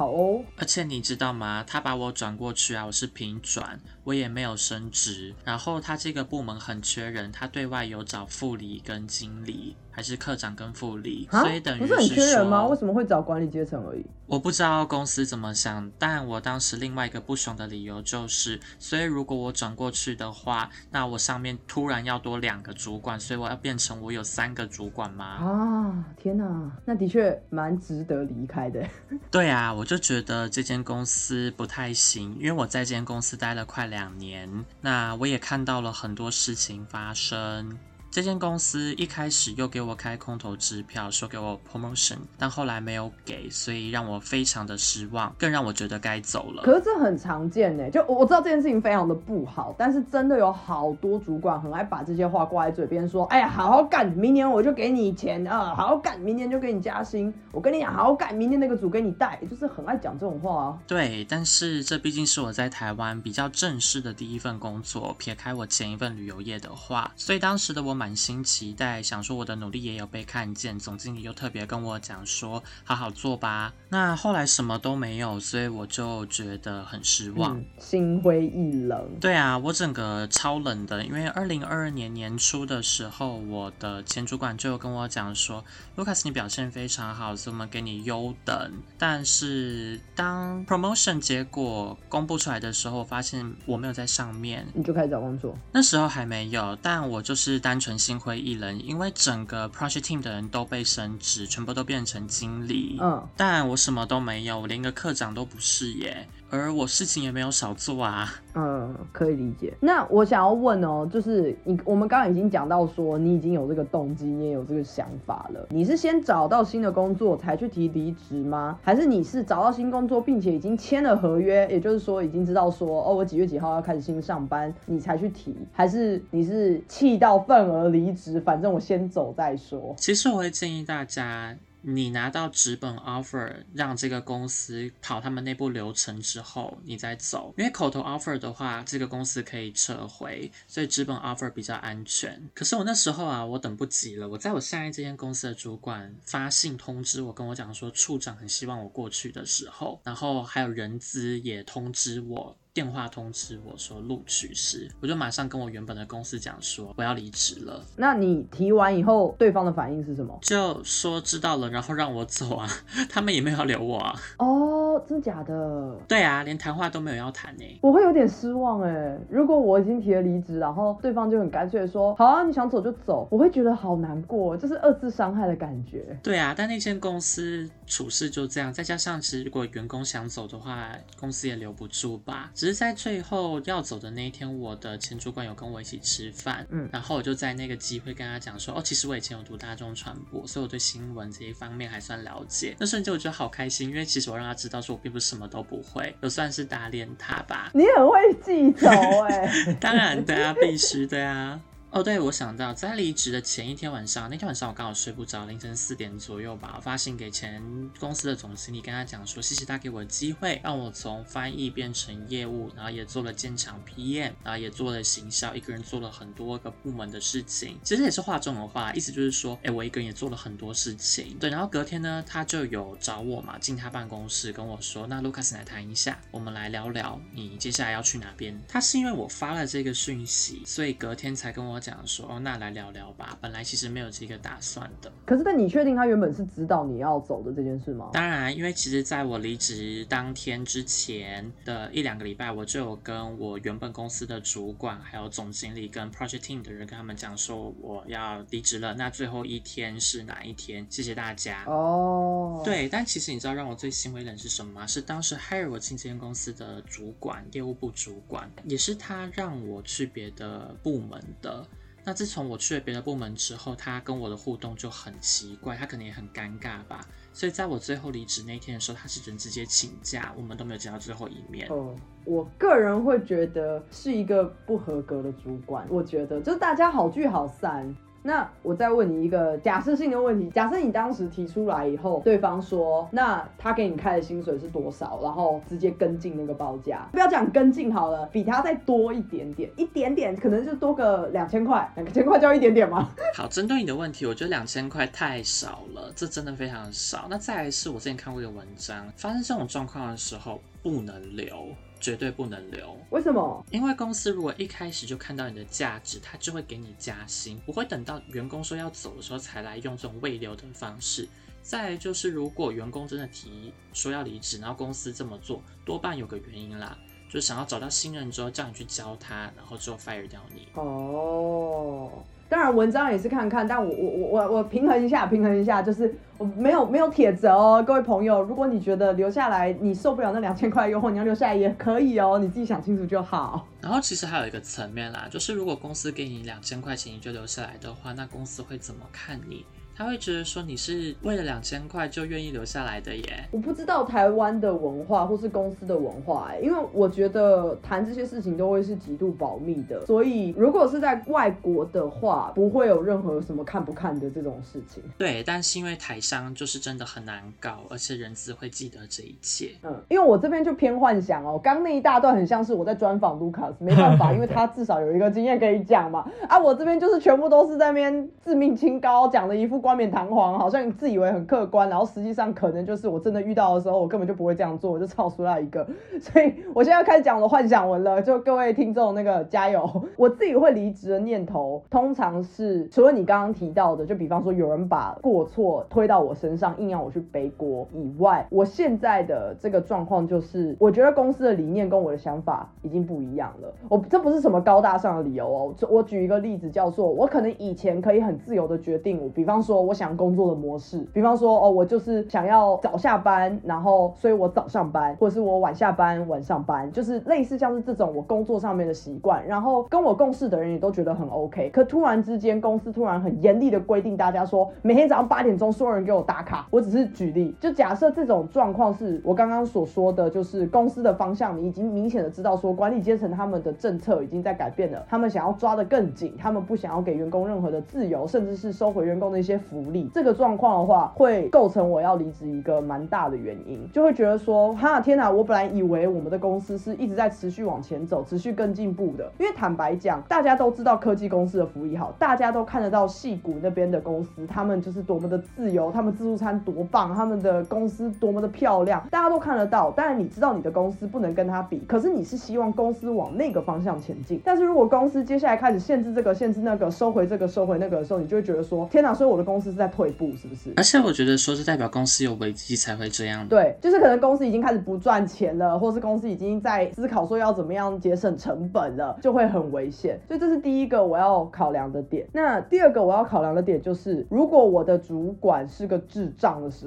[0.00, 0.42] 好哦。
[0.56, 1.62] 而且你知道吗？
[1.66, 5.34] 他把我转过去啊，我是平转，我也没有升职。
[5.44, 9.76] 然后他这个部门很缺人，他对外有找副理跟经理。
[9.92, 12.64] 还是科长跟副理，所以等于很缺人吗？
[12.64, 14.06] 为什么会找管理阶层而已？
[14.24, 25.24] 我不知道公司怎么想，但我当时另外一个不爽的理由就是，所以如果我转过去的话，那我上面突然要多两个主管，所以我要变成我有三个主管吗？
[25.24, 28.82] 啊，天哪，那的确蛮值得离开的。
[29.30, 37.78] 对啊，我就觉得这间公司不太行，因为我在这间公司待了快两年，那我也看到了很多事情发生。
[38.10, 46.64] 这间公司一开始又给我开空头支票，说给我 promotion，但后来没有给，所以让我非常的失望，更让我觉得该走了。
[46.64, 57.32] 可是这很常见呢，就我知道这件事情非常的不好，但是真的有好多主管很爱把这些话挂在嘴边，说，哎呀，好好干，明年我就给你钱啊，好好干，明年就给你加薪。
[57.52, 60.78] 我跟你讲，好好干，明年那个组给你带，就是很爱讲这种话啊。
[60.84, 67.99] 对，但是这毕竟是我在台湾比较正式的第一份工作，撇开我前一份旅游业的话，所以当时的我。
[68.00, 70.78] 满心期待，想说我的努力也有被看见。
[70.78, 79.06] 总经理又特别跟我讲说：“好好做吧。”那后来什么都没有，所以我就觉得很失望，心灰意冷。
[79.20, 85.62] 对啊，我整个超冷的，因为二零二二年年初的时候，我的前主管就跟我讲说
[85.94, 95.54] ：“Lucas，你表现非常好，所以我们给你优等。”但是当 promotion 结果公布出来的时候，发现我没有在上面，你就开始找工作。
[95.72, 97.89] 那时候还没有，但我就是单纯。
[97.98, 102.98] 心灰意冷，因为整个 project team 的人都被升职，全部都变成经理。
[103.00, 106.28] 嗯，但我什么都没有，我连个科长都不是耶。
[106.50, 109.72] 而我事情也没有少做啊，嗯，可以理解。
[109.80, 115.66] 那我想要问哦，就是你，我们刚刚已经讲到说，你已经有这个动机，你也有这个想法了。
[115.70, 118.78] 你是先找到新的工作才去提离职吗？
[118.82, 125.56] 还是你是找到新工作，并且已经签了合约，也就是说已经知道说，哦，我几月几号要开始新上班，你才去提？
[125.72, 128.40] 还是你是气到愤而离职？
[128.40, 129.94] 反正我先走再说。
[129.96, 131.56] 其实我会建议大家。
[131.82, 137.54] 你拿到纸本 offer，让这个公司跑他们内部流程之后，你再走。
[137.56, 142.48] 因为口头 offer 的话，这个公司可以撤回，所以纸本 offer 比较安全。
[142.54, 144.28] 可是我那时候啊，我等不及了。
[144.28, 152.56] 我在我下一这间公司的主管发信通知我，跟我讲说处长很希望我过去的时候，然后还有人资也通知我。
[152.72, 157.82] 电话通知我说录取时，我就马上跟我原本的公司讲说我要离职了。
[157.96, 160.38] 那你提完以后，对方的反应是什么？
[160.42, 162.68] 就说知道了，然后让我走啊，
[163.10, 164.14] 他们也没有要留我啊。
[164.38, 165.96] 哦，真的假的？
[166.06, 167.64] 对啊，连谈话都没有要谈呢。
[167.82, 169.18] 我会有点失望哎。
[169.28, 176.16] 如果我已经提了离职，然后对方就很干脆的说好啊，你想走就走，我会觉得好难过，就是二次伤害的感觉。
[176.22, 182.52] 对啊，但那间公司处事就这样，再加上其实如果员工想走的话，公司也留不住吧。
[182.60, 192.76] 只是在最后要走的那一天，我的前主管有跟我一起吃饭，嗯，然后我就在那个机会跟他讲说，哦，其实我以前有读大众传播，所以我对新闻这一方面还算了解。
[192.78, 197.70] 那瞬间我觉得好开心，因为其实我让他知道说我并不是什么都不会，就算是打脸他吧。
[197.72, 198.90] 你很会记仇
[199.24, 201.58] 哎， 当然的啊，必须的啊。
[201.92, 207.60] 哦，对，我想到在离职的前一天晚上，那天晚上我刚好睡不着，凌晨四点左右吧，我发信给前
[207.98, 221.36] 公司的总经理，跟他讲说，谢谢他给我的机会，让我从翻译变成业务，然后也做了建厂 PM，然后也做了行销，一个人做了很多个部门的事情，其实也是话中的话，意思就是说，哎，我一个人也做了很多事情。
[221.40, 228.56] 对，然后隔天呢，他就有找我嘛，进他办公室跟我说，那卢卡斯来谈一下，我们来聊聊你接下来要去哪边。
[228.68, 231.79] 他是因为我发了这个讯息，所以隔天才跟我。
[231.80, 233.36] 讲说哦，那来聊聊吧。
[233.40, 235.10] 本来其实没有这个打算的。
[235.24, 238.10] 可是，但你确定他原本是知道你要走的这件事吗？
[238.12, 248.94] 当然，因为其实在我离职当天之前的一两个礼拜，我就有跟我原本公司的主管、还有总经理跟 project team 的人跟他们讲说我要离职了。
[248.94, 250.86] 那最后一天是哪一天？
[250.90, 251.64] 谢谢大家。
[251.66, 252.88] 哦，对。
[252.88, 254.86] 但其实你知道让我最欣慰的是什么吗？
[254.86, 261.66] 是当时 hire 我进这间公司的主管、业务部主管，也是他让我去别的部门的。
[262.10, 267.06] 那自从我去了别的部门之后，他跟我的互动就很奇怪，他可能也很尴尬吧。
[267.32, 271.68] 所以在我最后离职那天的时候，他是人直接请假，我们都没有见到最后一面。
[271.70, 271.94] 哦，
[272.24, 275.86] 我个人会觉得是一个不合格的主管。
[275.88, 277.94] 我觉得就是大家好聚好散。
[278.22, 285.18] 那我再问你一个假设性的问题：假设你当时提出来以后，对方说，那他给你开的薪水是多少？
[285.22, 293.08] 然后直接跟进那个报价，不要讲跟进好了，比他再多一点点，一点点，可能就多个两千块，两千块叫一点点吗？
[293.34, 297.26] 好，针对你的问题，我觉得两千块太少了，这真的非常少。
[297.30, 301.74] 那再来是我之前看过一个文章，发生这种状况的时候不能留。
[302.00, 303.62] 绝对不能留，为什么？
[303.70, 311.28] 因为公司如果一开始就看到你的价值，他就会给你加薪，不会等到员工说要走的时候才来用这种未留的方式。
[311.60, 316.96] 再就是，如果员工真的提说要离职，然后公司这么做，多半有个原因啦，
[317.28, 320.68] 就是想要找到新人之后叫你去教他，然后之后 fire 掉你。
[320.72, 322.24] 哦。
[322.50, 333.68] 当然，文章也是看看，但我我我我我平衡一下，平衡一下，就是我没有没有铁则哦，各位朋友，如果你觉得留下来你受不了那两千块诱惑，你要留下来也可以哦，你自己想清楚就好。
[333.80, 339.64] 然后其实还有一个层面啦，就是如果公司给你两千块钱你就留下来的话，那公司会怎么看你？
[339.96, 343.44] 他会觉得说你是为了两千块就愿意留下来的耶？
[343.50, 355.02] 我不知道台湾的文化或是公司的文化哎，因为我觉得谈这些事情都会是极度保密的，所以如果是在外国的话，不会有任何什么看不看的这种事情。
[355.18, 359.72] 对，但是因为台商就是真的很难搞，而且人资会记得这一切。
[359.82, 366.24] 嗯，因为我这边就偏幻想哦，刚那一大段很像是我在专访卢卡斯，没办法， 因为他至少有一个经验可以讲嘛。
[366.48, 369.79] 啊，我这边就是全部都是在那边自命清高，讲的一副。
[369.80, 375.86] 冠冕堂皇，好像自以为很客观，然后实际上可能就是我真的遇到的时候，我根本就不会这样做，我就超出来一个。
[376.20, 379.88] 所以我现在要开始讲我的幻想文了，就各位听众那个加油！
[380.16, 393.72] 我自己会离职的念头，通常是除了你刚刚提到的，就比方说有人把过错推到我身上，硬要我去背锅以外，我现在的这个状况就是，我觉得公司的理念跟我的想法已经不一样了。
[393.88, 399.69] 我这不是什么高大上的理由哦，我举一个例子，叫做我可能以前可以很自由的决定，我比方说。
[399.70, 411.70] 说我想工作的模式，比方说，哦，我就是想要早下班，然后，所以我早上班，或者是我晚下班晚上班，就是类似像是这种我工作上面的习惯，然后跟我共事的人也都觉得很 OK。
[411.70, 416.66] 可突然之间，公司突然很严厉的规定大家说，每天早上八点钟所有人给我打卡。
[416.72, 429.59] 我只是举例，就假设这种状况是我刚刚所说的，就是公司的方向，你已经明显的知道说，管理阶层他们的政策已经在改变了，他们想要抓得更紧，他们不想要给员工任何的自由，甚至是收回员工的一些。
[429.60, 439.30] 福利这个状况的话，会构成我要离职一个蛮大的原因，就会觉得说，哈天哪，我本来以为我们的公司是一直在持续往前走，持续更进步的。
[439.38, 449.90] 因为坦白讲，大家都知道科技公司的福利好，大家都看得到戏骨那边的公司，他们就是多么的自由，他们自助餐多棒，他们的公司多么的漂亮，大家都看得到。
[449.90, 454.40] 当然你知道你的公司不能跟他比，可是你是希望公司往那个方向前进。
[454.44, 460.72] 但是如果公司接下来开始限制这个、限制那个、收回这个、收回那个的时候，你就会觉得说，天哪，所以我的公司是在退步，是不是？
[460.76, 463.46] 而且我觉得说是代表公司有危机才会这样。
[463.48, 470.18] 对，就是可能公司已经开始不赚钱了，或是公司已经在思考说要怎么样节省成本了，就会很危险。
[470.28, 472.26] 所以这是第一个我要考量的点。
[472.32, 476.86] 那第二个我要考量的点就是，如果我的主管是个智障的时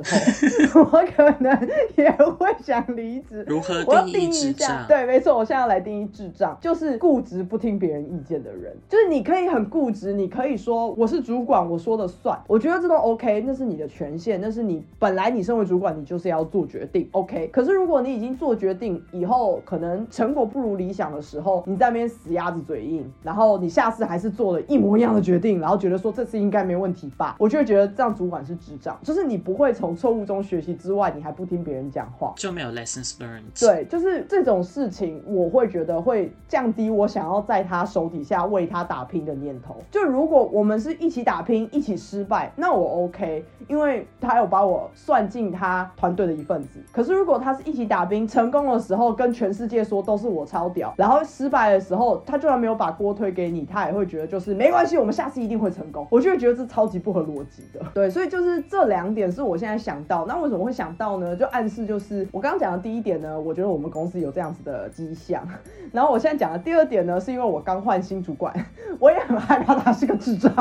[0.74, 3.44] 候， 我可能也会想离职。
[3.48, 4.88] 如何我要定义智障？
[4.88, 8.74] 对，没错，我现在要来定义智障，就是固执不听别人意见的人。
[8.88, 12.40] 就是你可以很固执，你可以说我是主管，我说的算。
[12.54, 17.48] 我觉得这都 OK，那是你的权限，那是你本来你身为主管，你就是要做决定，OK。
[17.48, 33.60] 可是如果你已经做决定以后，可能成果不如理想的时候，你在那边死鸭子嘴硬，然后你下次还是做了一模一样的决定，然后觉得说这次应该没问题吧，我就会觉得这样主管是智障，就是你不会从错误中学习之外，你还不听别人讲话，就没有 lessons learned。
[33.60, 39.76] 对，就是这种事情，我会觉得会降低我想要在他手底下为他打拼的念头。
[39.90, 43.04] 就如果我们是一起打拼，一起失败，那我。
[43.04, 46.80] OK，因为他有把我算进他团队的一份子。
[46.92, 56.08] 可是如果他是一起打兵，成功的时候跟全世界说都是我超屌，然后失败的时候，他居然没有把锅推给你，他也会觉得就是没关系，我们下次一定会成功。
[56.10, 57.82] 我就会觉得这超级不合逻辑的。
[57.94, 60.26] 对，所以就是这两点是我现在想到。
[60.26, 61.36] 那为什么会想到呢？
[61.36, 65.46] 就暗示就是我刚刚讲的第一点呢，我觉得我们公司有这样子的迹象。
[65.92, 68.54] 然后我现在讲的第二点呢，是因为我刚换新主管，
[69.00, 70.54] 我也很害怕他是个智障。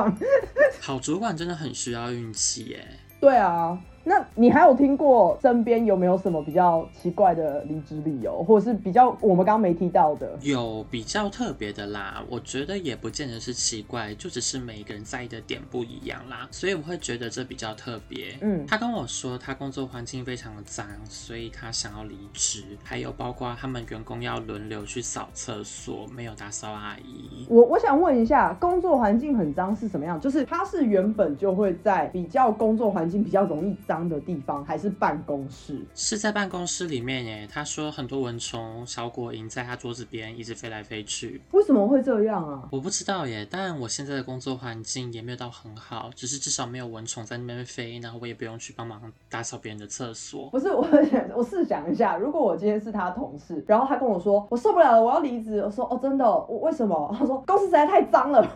[0.81, 2.13] 好主管真的很需要。
[2.13, 2.87] 运气耶，
[3.21, 10.37] 对啊，那你还有听过身边有没有什么比较奇怪的离职理由，或者是比较我们刚刚没提到的？
[10.43, 18.37] 有比较特别的啦，我觉得也不见得是奇怪，就只是每一个人在意的点不一样啦，所以我会觉得这比较特别。
[18.41, 22.63] 嗯，他跟我说他工作环境非常的脏，所以他想要离职。
[22.83, 27.47] 还有包括他们员工要轮流去扫厕所，没有打扫阿姨。
[27.49, 30.21] 我我想问一下，工作环境很脏是什么样？
[30.21, 35.85] 就是他是原本就会在比较工作环境比较容易脏的地方，还是办公室？
[35.95, 37.49] 是在办公室里面耶。
[37.51, 41.41] 他说很多蚊虫、小果蝇在他桌子边一直飞来飞去。
[41.53, 42.69] 为什么会这样啊？
[42.71, 43.47] 我不知道耶。
[43.51, 50.49] 但我现在的工作环境也没有到很好，只是至少没有蚊虫在那边飞，然后我也不用去帮忙打扫别人的厕所。
[50.51, 50.87] 不是我，
[51.35, 55.61] 我试想一下，如果我今天是他同事，然后他跟我说我受不了了，我要离职。
[55.61, 56.25] 我说哦，真的？
[56.25, 57.15] 我为什么？
[57.19, 58.47] 他说公司实在太脏了。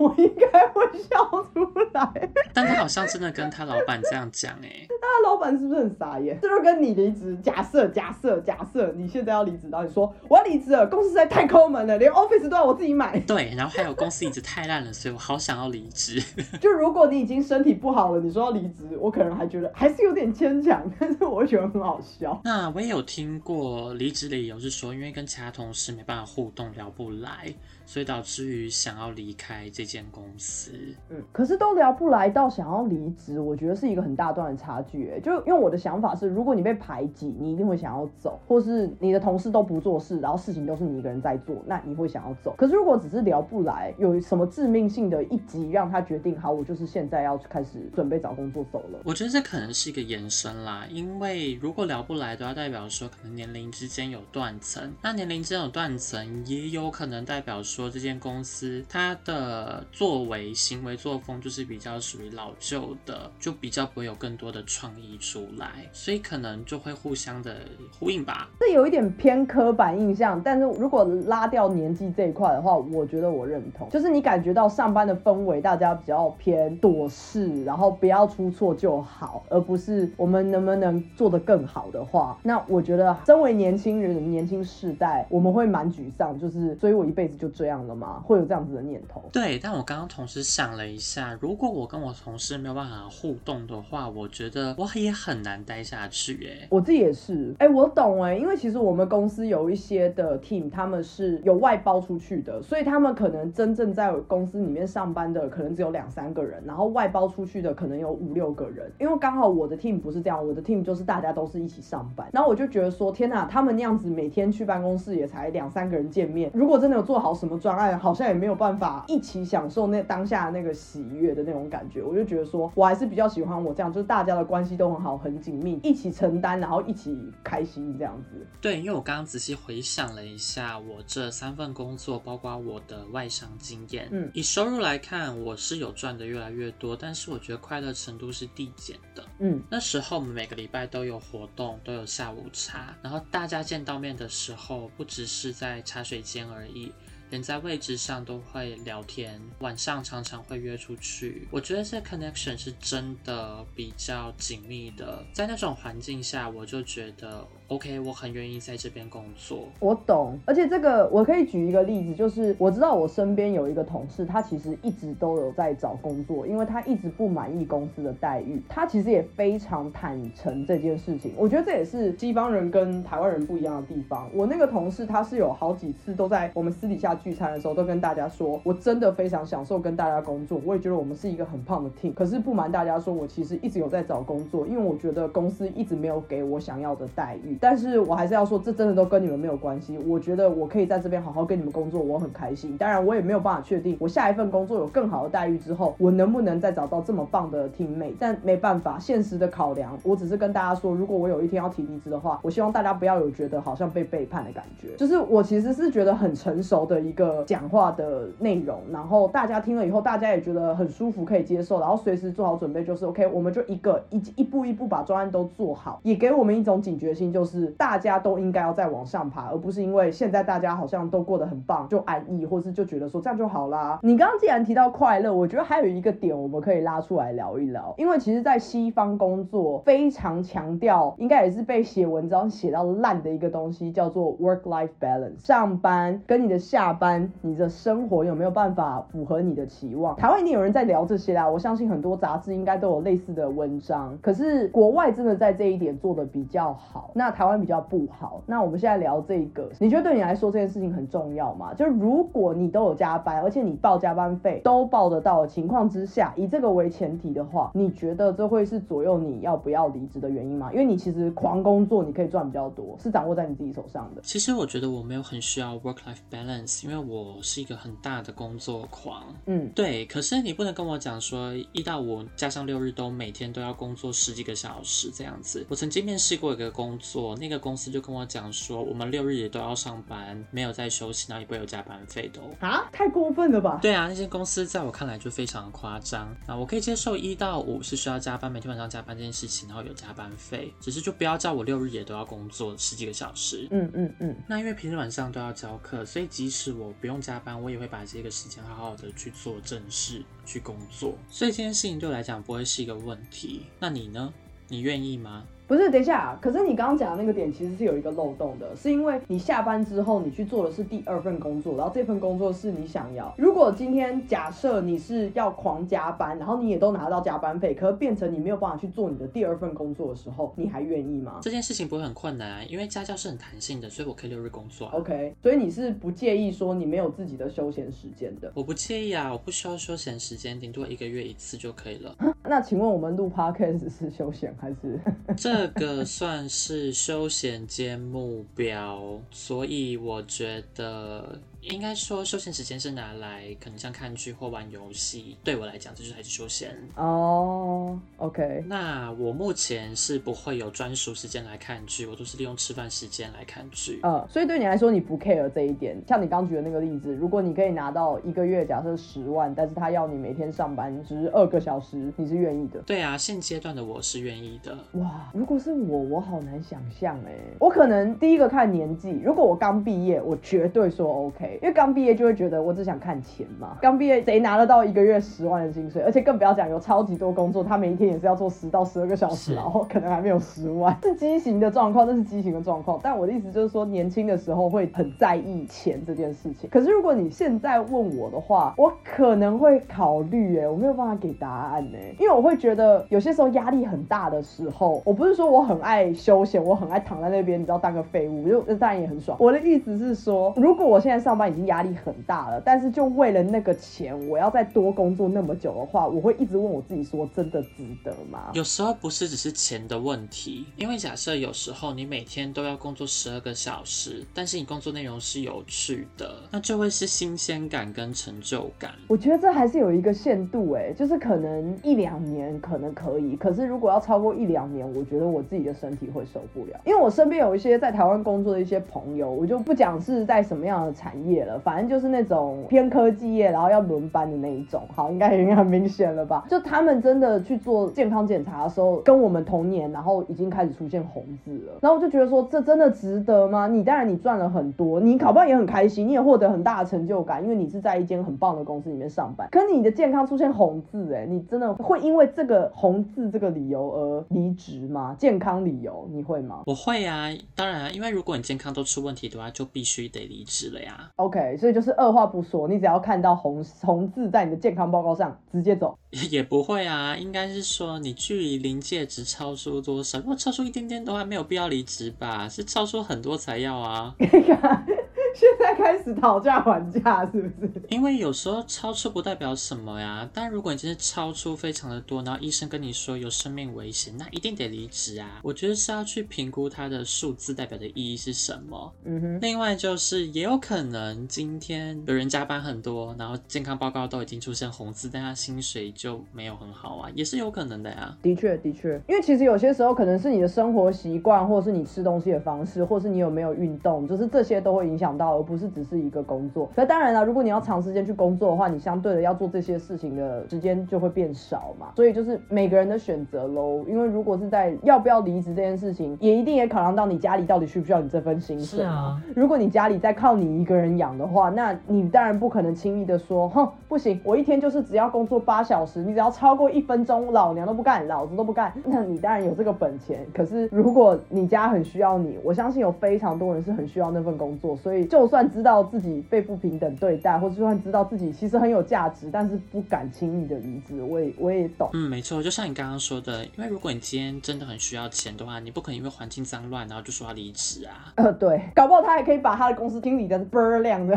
[0.00, 6.38] 我应该会笑出来，但他好像真的跟他老板这样讲哎，那老板是不是很傻眼？
[6.40, 13.20] 这就跟你离职，假设假设假设你现在要离职，然后你说我要离职了，公司实在太抠门了，连 office 都要我自己买。
[13.20, 16.18] 对，然后还有公司椅子太烂了，所以我好想要离职。
[16.58, 22.40] 就如果你已经身体不好了，你说要离职，我可能还觉得还是有点牵强，但是我觉得很好笑。
[22.42, 27.52] 那我也有听过离职理由是说，因为跟其他同事没办法互动，聊不来。
[27.86, 30.70] 所以导致于想要离开这间公司，
[31.08, 35.10] 嗯，可是都聊不来到想要离职，我觉得是一个很大段的差距。
[35.10, 42.54] 哎，就因为我的想法是，如果你被排挤，你一定会想要走，或是你的同事都不做事，然后事情都是你一个人在做，那你会想要走。
[42.56, 49.00] 可是如果只是聊不来，有什么致命性的一击让他决定好，我就是现在要开始准备找工作走了。
[49.04, 57.80] 我觉得这可能是一个延伸啦，因为如果聊不来，都要代表说可能年龄之间有断层，那年龄之间有断层，也有可能代表说。
[57.80, 67.56] 说这间公司它的作为、行为、作风就是比较属于老旧的，就比较不会有更多的创意出来，所以可能就会互相的
[67.98, 68.50] 呼应吧。
[68.60, 73.88] 这有一点偏刻板印象，但是如果拉掉年纪这一块的话，我觉得我认同。
[73.88, 87.70] 就是你感觉到上班的氛围，大家比较偏躲事，然后不要出错就好，而不是我们能不能做得更好的话，那我觉得身为年轻人、年轻世代，我们会蛮沮丧，就是所以我一辈子就这样。
[87.70, 88.20] 样了吗？
[88.26, 89.22] 会有这样子的念头？
[89.32, 96.44] 对，但但我刚刚同时想了一下，如果我跟我同事没有办法互动的话，我觉得我也很难待下去。
[96.44, 97.54] 哎，我自己也是。
[97.60, 108.90] 哎，我懂哎，因为其实我们公司有一些的 team，他们是有外包出去的，所以他们可能真正在公司里面上班的可能只有两三个人，然后外包出去的可能有五六个人。
[108.98, 112.28] 因为刚好我的 team 不是这样，我的 team 就是大家都是一起上班。
[112.32, 117.56] 然后我就觉得说，天哪，他们那样子每天去办公室也才两三个人见面，如果真的有做好什么。
[117.60, 128.46] 专案好像也没有办法一起享受那当下那个喜悦的那种感觉，我就觉得说我还是比较喜欢我这样，就是大家的关系都很好、很紧密，一起承担，然后一起开心这样子。
[128.60, 139.24] 对，因为我刚刚仔细回想了一下，我这三份工作，包括我的外商经验，嗯，以收入来看，我是有赚的越来越多，但是我觉得快乐程度是递减的。
[139.40, 146.92] 嗯，那时候我们每个礼拜都有活动，都有下午茶，然后大家见到面的时候，不只是在茶水间而已。
[147.30, 151.46] 连在位置上都会聊天，晚上常常会约出去。
[151.50, 157.46] 我觉得这 connection 是真的比较紧密的，在那种环境下，我就觉得。
[157.70, 159.68] OK，我很愿意在这边工作。
[159.78, 168.60] 我懂，而且这个我可以举一个例子，就是我知道我身边有一个同事，他其实一直都有在找工作，因为他一直不满意公司的待遇。
[168.68, 171.32] 他其实也非常坦诚这件事情。
[171.36, 174.28] 我觉得这也是西方人跟台湾人不一样的地方。
[174.34, 180.60] 我那个同事他是有好几次都在我们私底下聚餐的时候都跟大家说，我真的非常享受跟大家工作。
[180.64, 182.12] 我也觉得我们是一个很胖的 team。
[182.14, 187.56] 可是不瞒大家说，我其实一直有在找工作，因为我觉得公司一直没有给我想要的待遇。
[187.60, 189.98] 但是我还是要说，这真的都跟你们没有关系。
[189.98, 192.76] 我觉得我可以在这边好好跟你们工作，我很开心。
[192.76, 198.14] 当然，我也没有办法确定我下一份工作有更好的待遇之后，我能不能再找到这么棒的 team mate。
[198.18, 204.88] 但没办法，现实的考量，我只是跟大家说，如果我有一天要提离职的话，我希望大家不要有觉得好像被背叛的感觉。
[204.96, 217.90] 就是我其实是觉得很成熟的一个讲话的内容，然后大家听了以后，大家也觉得很舒服，可以接受，然后随时做好准备，就是 OK，我们就一个一一步一步把专案都做好，也给我们一种警觉性，就是大。
[217.90, 223.98] 大家都应该要再往上爬，而不是因为现在大家好像都过得很棒就安逸，或是就觉得说这样就好啦。
[224.04, 235.44] 你刚刚既然提到快乐，我觉得还有一个点我们可以拉出来聊一聊，因为其实，在西方工作非常强调，应该也是被写文章写到烂的一个东西，叫做 work life balance。
[235.44, 240.14] 上班跟你的下班，你的生活有没有办法符合你的期望？
[240.16, 244.16] 台湾一定有人在聊这些啦，我相信很多杂志应该都有类似的文章。
[244.20, 248.42] 可是国外真的在这一点做的比较好，那台湾比较不好。
[248.44, 251.72] 那我们现在聊这个，你觉得对你来说这件事情很重要吗？
[251.72, 260.70] 就如果你都有加班，而且你报加班费都报得到的情况之下，以这个为前提的话，你觉得这会是左右你要不要离职的原因吗？
[260.72, 264.20] 因为你其实狂工作，你可以赚比较多，是掌握在你自己手上的。
[264.22, 269.32] 其实我觉得我没有很需要 work life balance，因为我是一个很大的工作狂。
[269.46, 270.04] 嗯，对。
[270.06, 275.64] 可是你不能跟我讲说一到五加上六日都每天都要工作十几个小时这样子。
[275.68, 282.40] 我曾经面试过一个工作，那个公司就跟我讲说，我们六日也都要上班，没有在休息，然后也不会有加班费的。
[282.58, 283.78] 啊，太过分了吧？
[283.80, 286.34] 对啊，那些公司在我看来就非常夸张。
[286.46, 293.68] 啊，我可以接受一到五是需要加班，每天晚上加班这件事情，然后有加班费，只是就不要叫我六日也都要工作十几个小时。
[293.70, 294.36] 嗯嗯嗯。
[294.48, 303.66] 那因为平时晚上都要教课，所以即使我我不用加班，我也会把这个时间好好的去做正事、去工作，所以这件事情对我来讲不会是一个问题。
[303.78, 304.32] 那你呢？
[304.68, 305.44] 你愿意吗？
[305.70, 306.36] 不是，等一下。
[306.42, 313.32] 可是你刚刚讲的那个点其实是有一个漏洞的，是因为你下班之后，你去做的是第二份工作，然后这份工作是你想要。
[313.38, 321.38] 如果今天假设你是要狂加班，然后你也都拿到加班费，可是变成你没有办法去做你的第二份工作的时候，你还愿意吗？
[321.40, 324.88] 这件事情不会很困难，因为家教是很弹性的，所以我可以六日工作。
[324.88, 328.50] OK，所以你是不介意说你没有自己的休闲时间的？
[328.56, 332.12] 我不介意啊，我不需要休闲时间，顶多一个月一次就可以了。
[332.42, 334.98] 那请问我们录 Podcast 是休闲还是？
[335.38, 341.38] 这这个算是休闲兼目标，所以我觉得。
[341.62, 345.36] 应该说，休闲时间是拿来可能像看剧或玩游戏。
[345.44, 347.98] 对我来讲，这就还是休闲哦。
[348.16, 354.00] OK，那我目前是不会有专属时间来看剧，我都是利用吃饭时间来看剧。
[354.02, 355.96] 嗯，所以对你来说，你不 care 这一点。
[356.08, 362.80] 像你刚举的那个例子，如果你可以拿到一个月假设十万，但是他要你每天上班十二个小时，你是愿意的？
[362.82, 364.78] 对啊，现阶段的我是愿意的。
[364.92, 367.34] 哇，如果是我，我好难想象哎。
[367.58, 371.49] 我可能第一个看年纪，如果我刚毕业，我绝对说 OK。
[371.62, 376.02] 因为刚毕业就会觉得我只想看钱嘛，刚毕业谁拿得到一个月十万的薪水？
[376.02, 382.98] 而且更不要讲有超级多工作，他每一天也是要做十到十二个小时，然后可能还没有十万，是畸形的状况，这是畸形的状况。
[383.02, 386.68] 但我的意思就是说，年轻的时候会很在意钱这件事情。
[386.70, 399.36] 可是如果你现在问我的话，我可能会考虑，哎，我没有办法给答案呢，因为我会觉得有些时候压力很大的时候，我不是说我很爱休闲，我很爱躺在那边，你知道当个废物，就当然也很爽。
[399.40, 408.50] 我的意思是说，如果我现在上班已经压力很大了，但是就为了那个钱，我要再多工作那么久的话，我会一直问我自己说，真的值得吗？
[408.52, 418.90] 有时候不是只是钱的问题，因为假设有时候你每天都要工作十二个小时，但是你工作内容是有趣的，那就会是新鲜感跟成就感。
[419.08, 426.80] 我觉得这还是有一个限度，哎，就是可能一两年可能可以，可是如果要超过一两年，我觉得我自己的身体会受不了。
[426.84, 431.90] 因为我身边有一些在台湾工作的一些朋友，我就不讲是在什么样的产业了，反正。
[431.90, 436.46] 就是那种偏科技业，然后要轮班的那一种，好，应该已经很明显了吧？
[436.48, 441.78] 就他们真的去做健康检查的时候，跟我们同年，然后已经开始出现红字了。
[441.82, 443.66] 然后我就觉得说，这真的值得吗？
[443.66, 449.48] 你当然你赚了很多，你考不也很开心，你也获得很大的成就感，因为你是在一间很棒的公司里面上班。
[449.50, 455.16] 可你的健康出现红字，哎，你真的会因为这个红字这个理由而离职吗？
[455.18, 456.62] 健康理由你会吗？
[456.66, 457.26] 我会啊，
[457.56, 461.10] 当然啊，因为如果你健康都出问题的话，就必须得离职了呀。
[461.20, 465.98] OK，所以就是二话不说，你只要看到红红字在你的健康报告上，直接走。
[466.30, 470.18] 也不会啊，应该是说你距离临界值超出多少？
[470.18, 472.48] 如果超出一点点的话，没有必要离职吧？
[472.48, 474.14] 是超出很多才要啊。
[475.34, 477.82] 现在开始讨价还价是不是？
[477.88, 480.28] 因为有时候超出不代表什么呀。
[480.32, 485.40] 但如果你真是超出非常的多，然后医生跟你说有生命危险，那一定得离职啊。
[485.42, 488.92] 我觉得是要去评估它的数字代表的意义是什么。
[489.04, 489.38] 嗯哼。
[489.40, 498.16] 另外就是也有可能今天有人加班很多，然后健康报告都已经出现红字，但他薪水就没有很好啊，也是有可能的呀。
[498.22, 505.10] 的确，的确，因为其实有些时候可能是你的生活习惯，或者是你吃东西的方式，或是你有没有运动，就是这些都会影响。
[505.20, 511.88] 到而不是只是一个工作，那当然了，如果你要长时间去工作的话，你相对的要做这些事情的时间就会变少嘛。
[511.94, 513.84] 所以就是每个人的选择喽。
[513.86, 518.78] 因为如果是在要不要离职这件事情，也一定也考量到你家里到底需不需要你这份薪水。
[518.78, 528.72] 是啊，如果你家里在靠你一个人养的话，那你当然不可能轻易的说，哼，不行，我一天就是只要工作八小时，你只要超过一分钟，老娘都不干，老子都不干。
[528.86, 530.26] 那你当然有这个本钱。
[530.32, 535.09] 可是如果你家很需要你，我相信有非常多人是很需要那份工作，所以。
[535.10, 541.90] 就算知道自己被不平等对待，或者就算知道自己其实很有价值，但是不敢轻易的离职，我也我也懂。
[541.92, 548.12] 嗯，没错，就像你刚刚说的，因为如果你今天真的很需要钱的话，你不可能因为环境脏乱然后就说要离职啊。
[548.16, 551.16] 呃，对，搞不好他还可以把他的公司经理的倍儿亮的，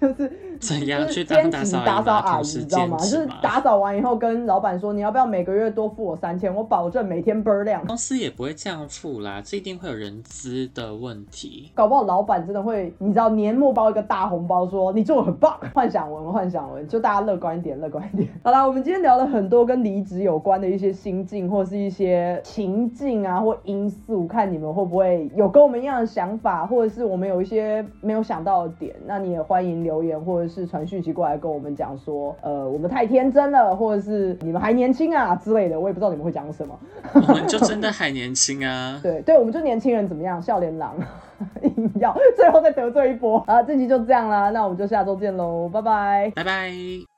[0.00, 2.96] 就是怎样去当打扫阿姨，你知道吗？
[2.98, 7.84] 就是打扫完以后跟老板说，你要不要每个月多付我三千，我保证每天倍儿亮。
[7.86, 11.70] 公司也不会这样付啦，这一定会有人资的问题。
[11.74, 18.28] 搞不好老板真的会，你知道年末包一个大红包，说你做的很棒，幻想文，幻想文，就大家乐观一点，乐观一点。
[18.42, 36.78] 好啦，我们今天聊了很多跟离职有关的一些心境，或是一些情境啊，或因素，看你们会不会有跟我们一样的想法，或者是我们有一些没有想到的点，那你也欢迎留言或者是传讯息过来跟我们讲说，呃，我们太天真了，或者是你们还年轻啊之类的，我也不知道你们会讲什么。
[37.12, 38.98] 我们就真的还年轻啊。
[39.02, 40.40] 对对，我们就年轻人怎么样？
[40.40, 40.94] 笑脸郎，
[41.62, 43.38] 硬要最后再得罪一波。
[43.46, 47.15] 啊，这集就这样啦，那我们就下周见喽，拜拜，拜拜。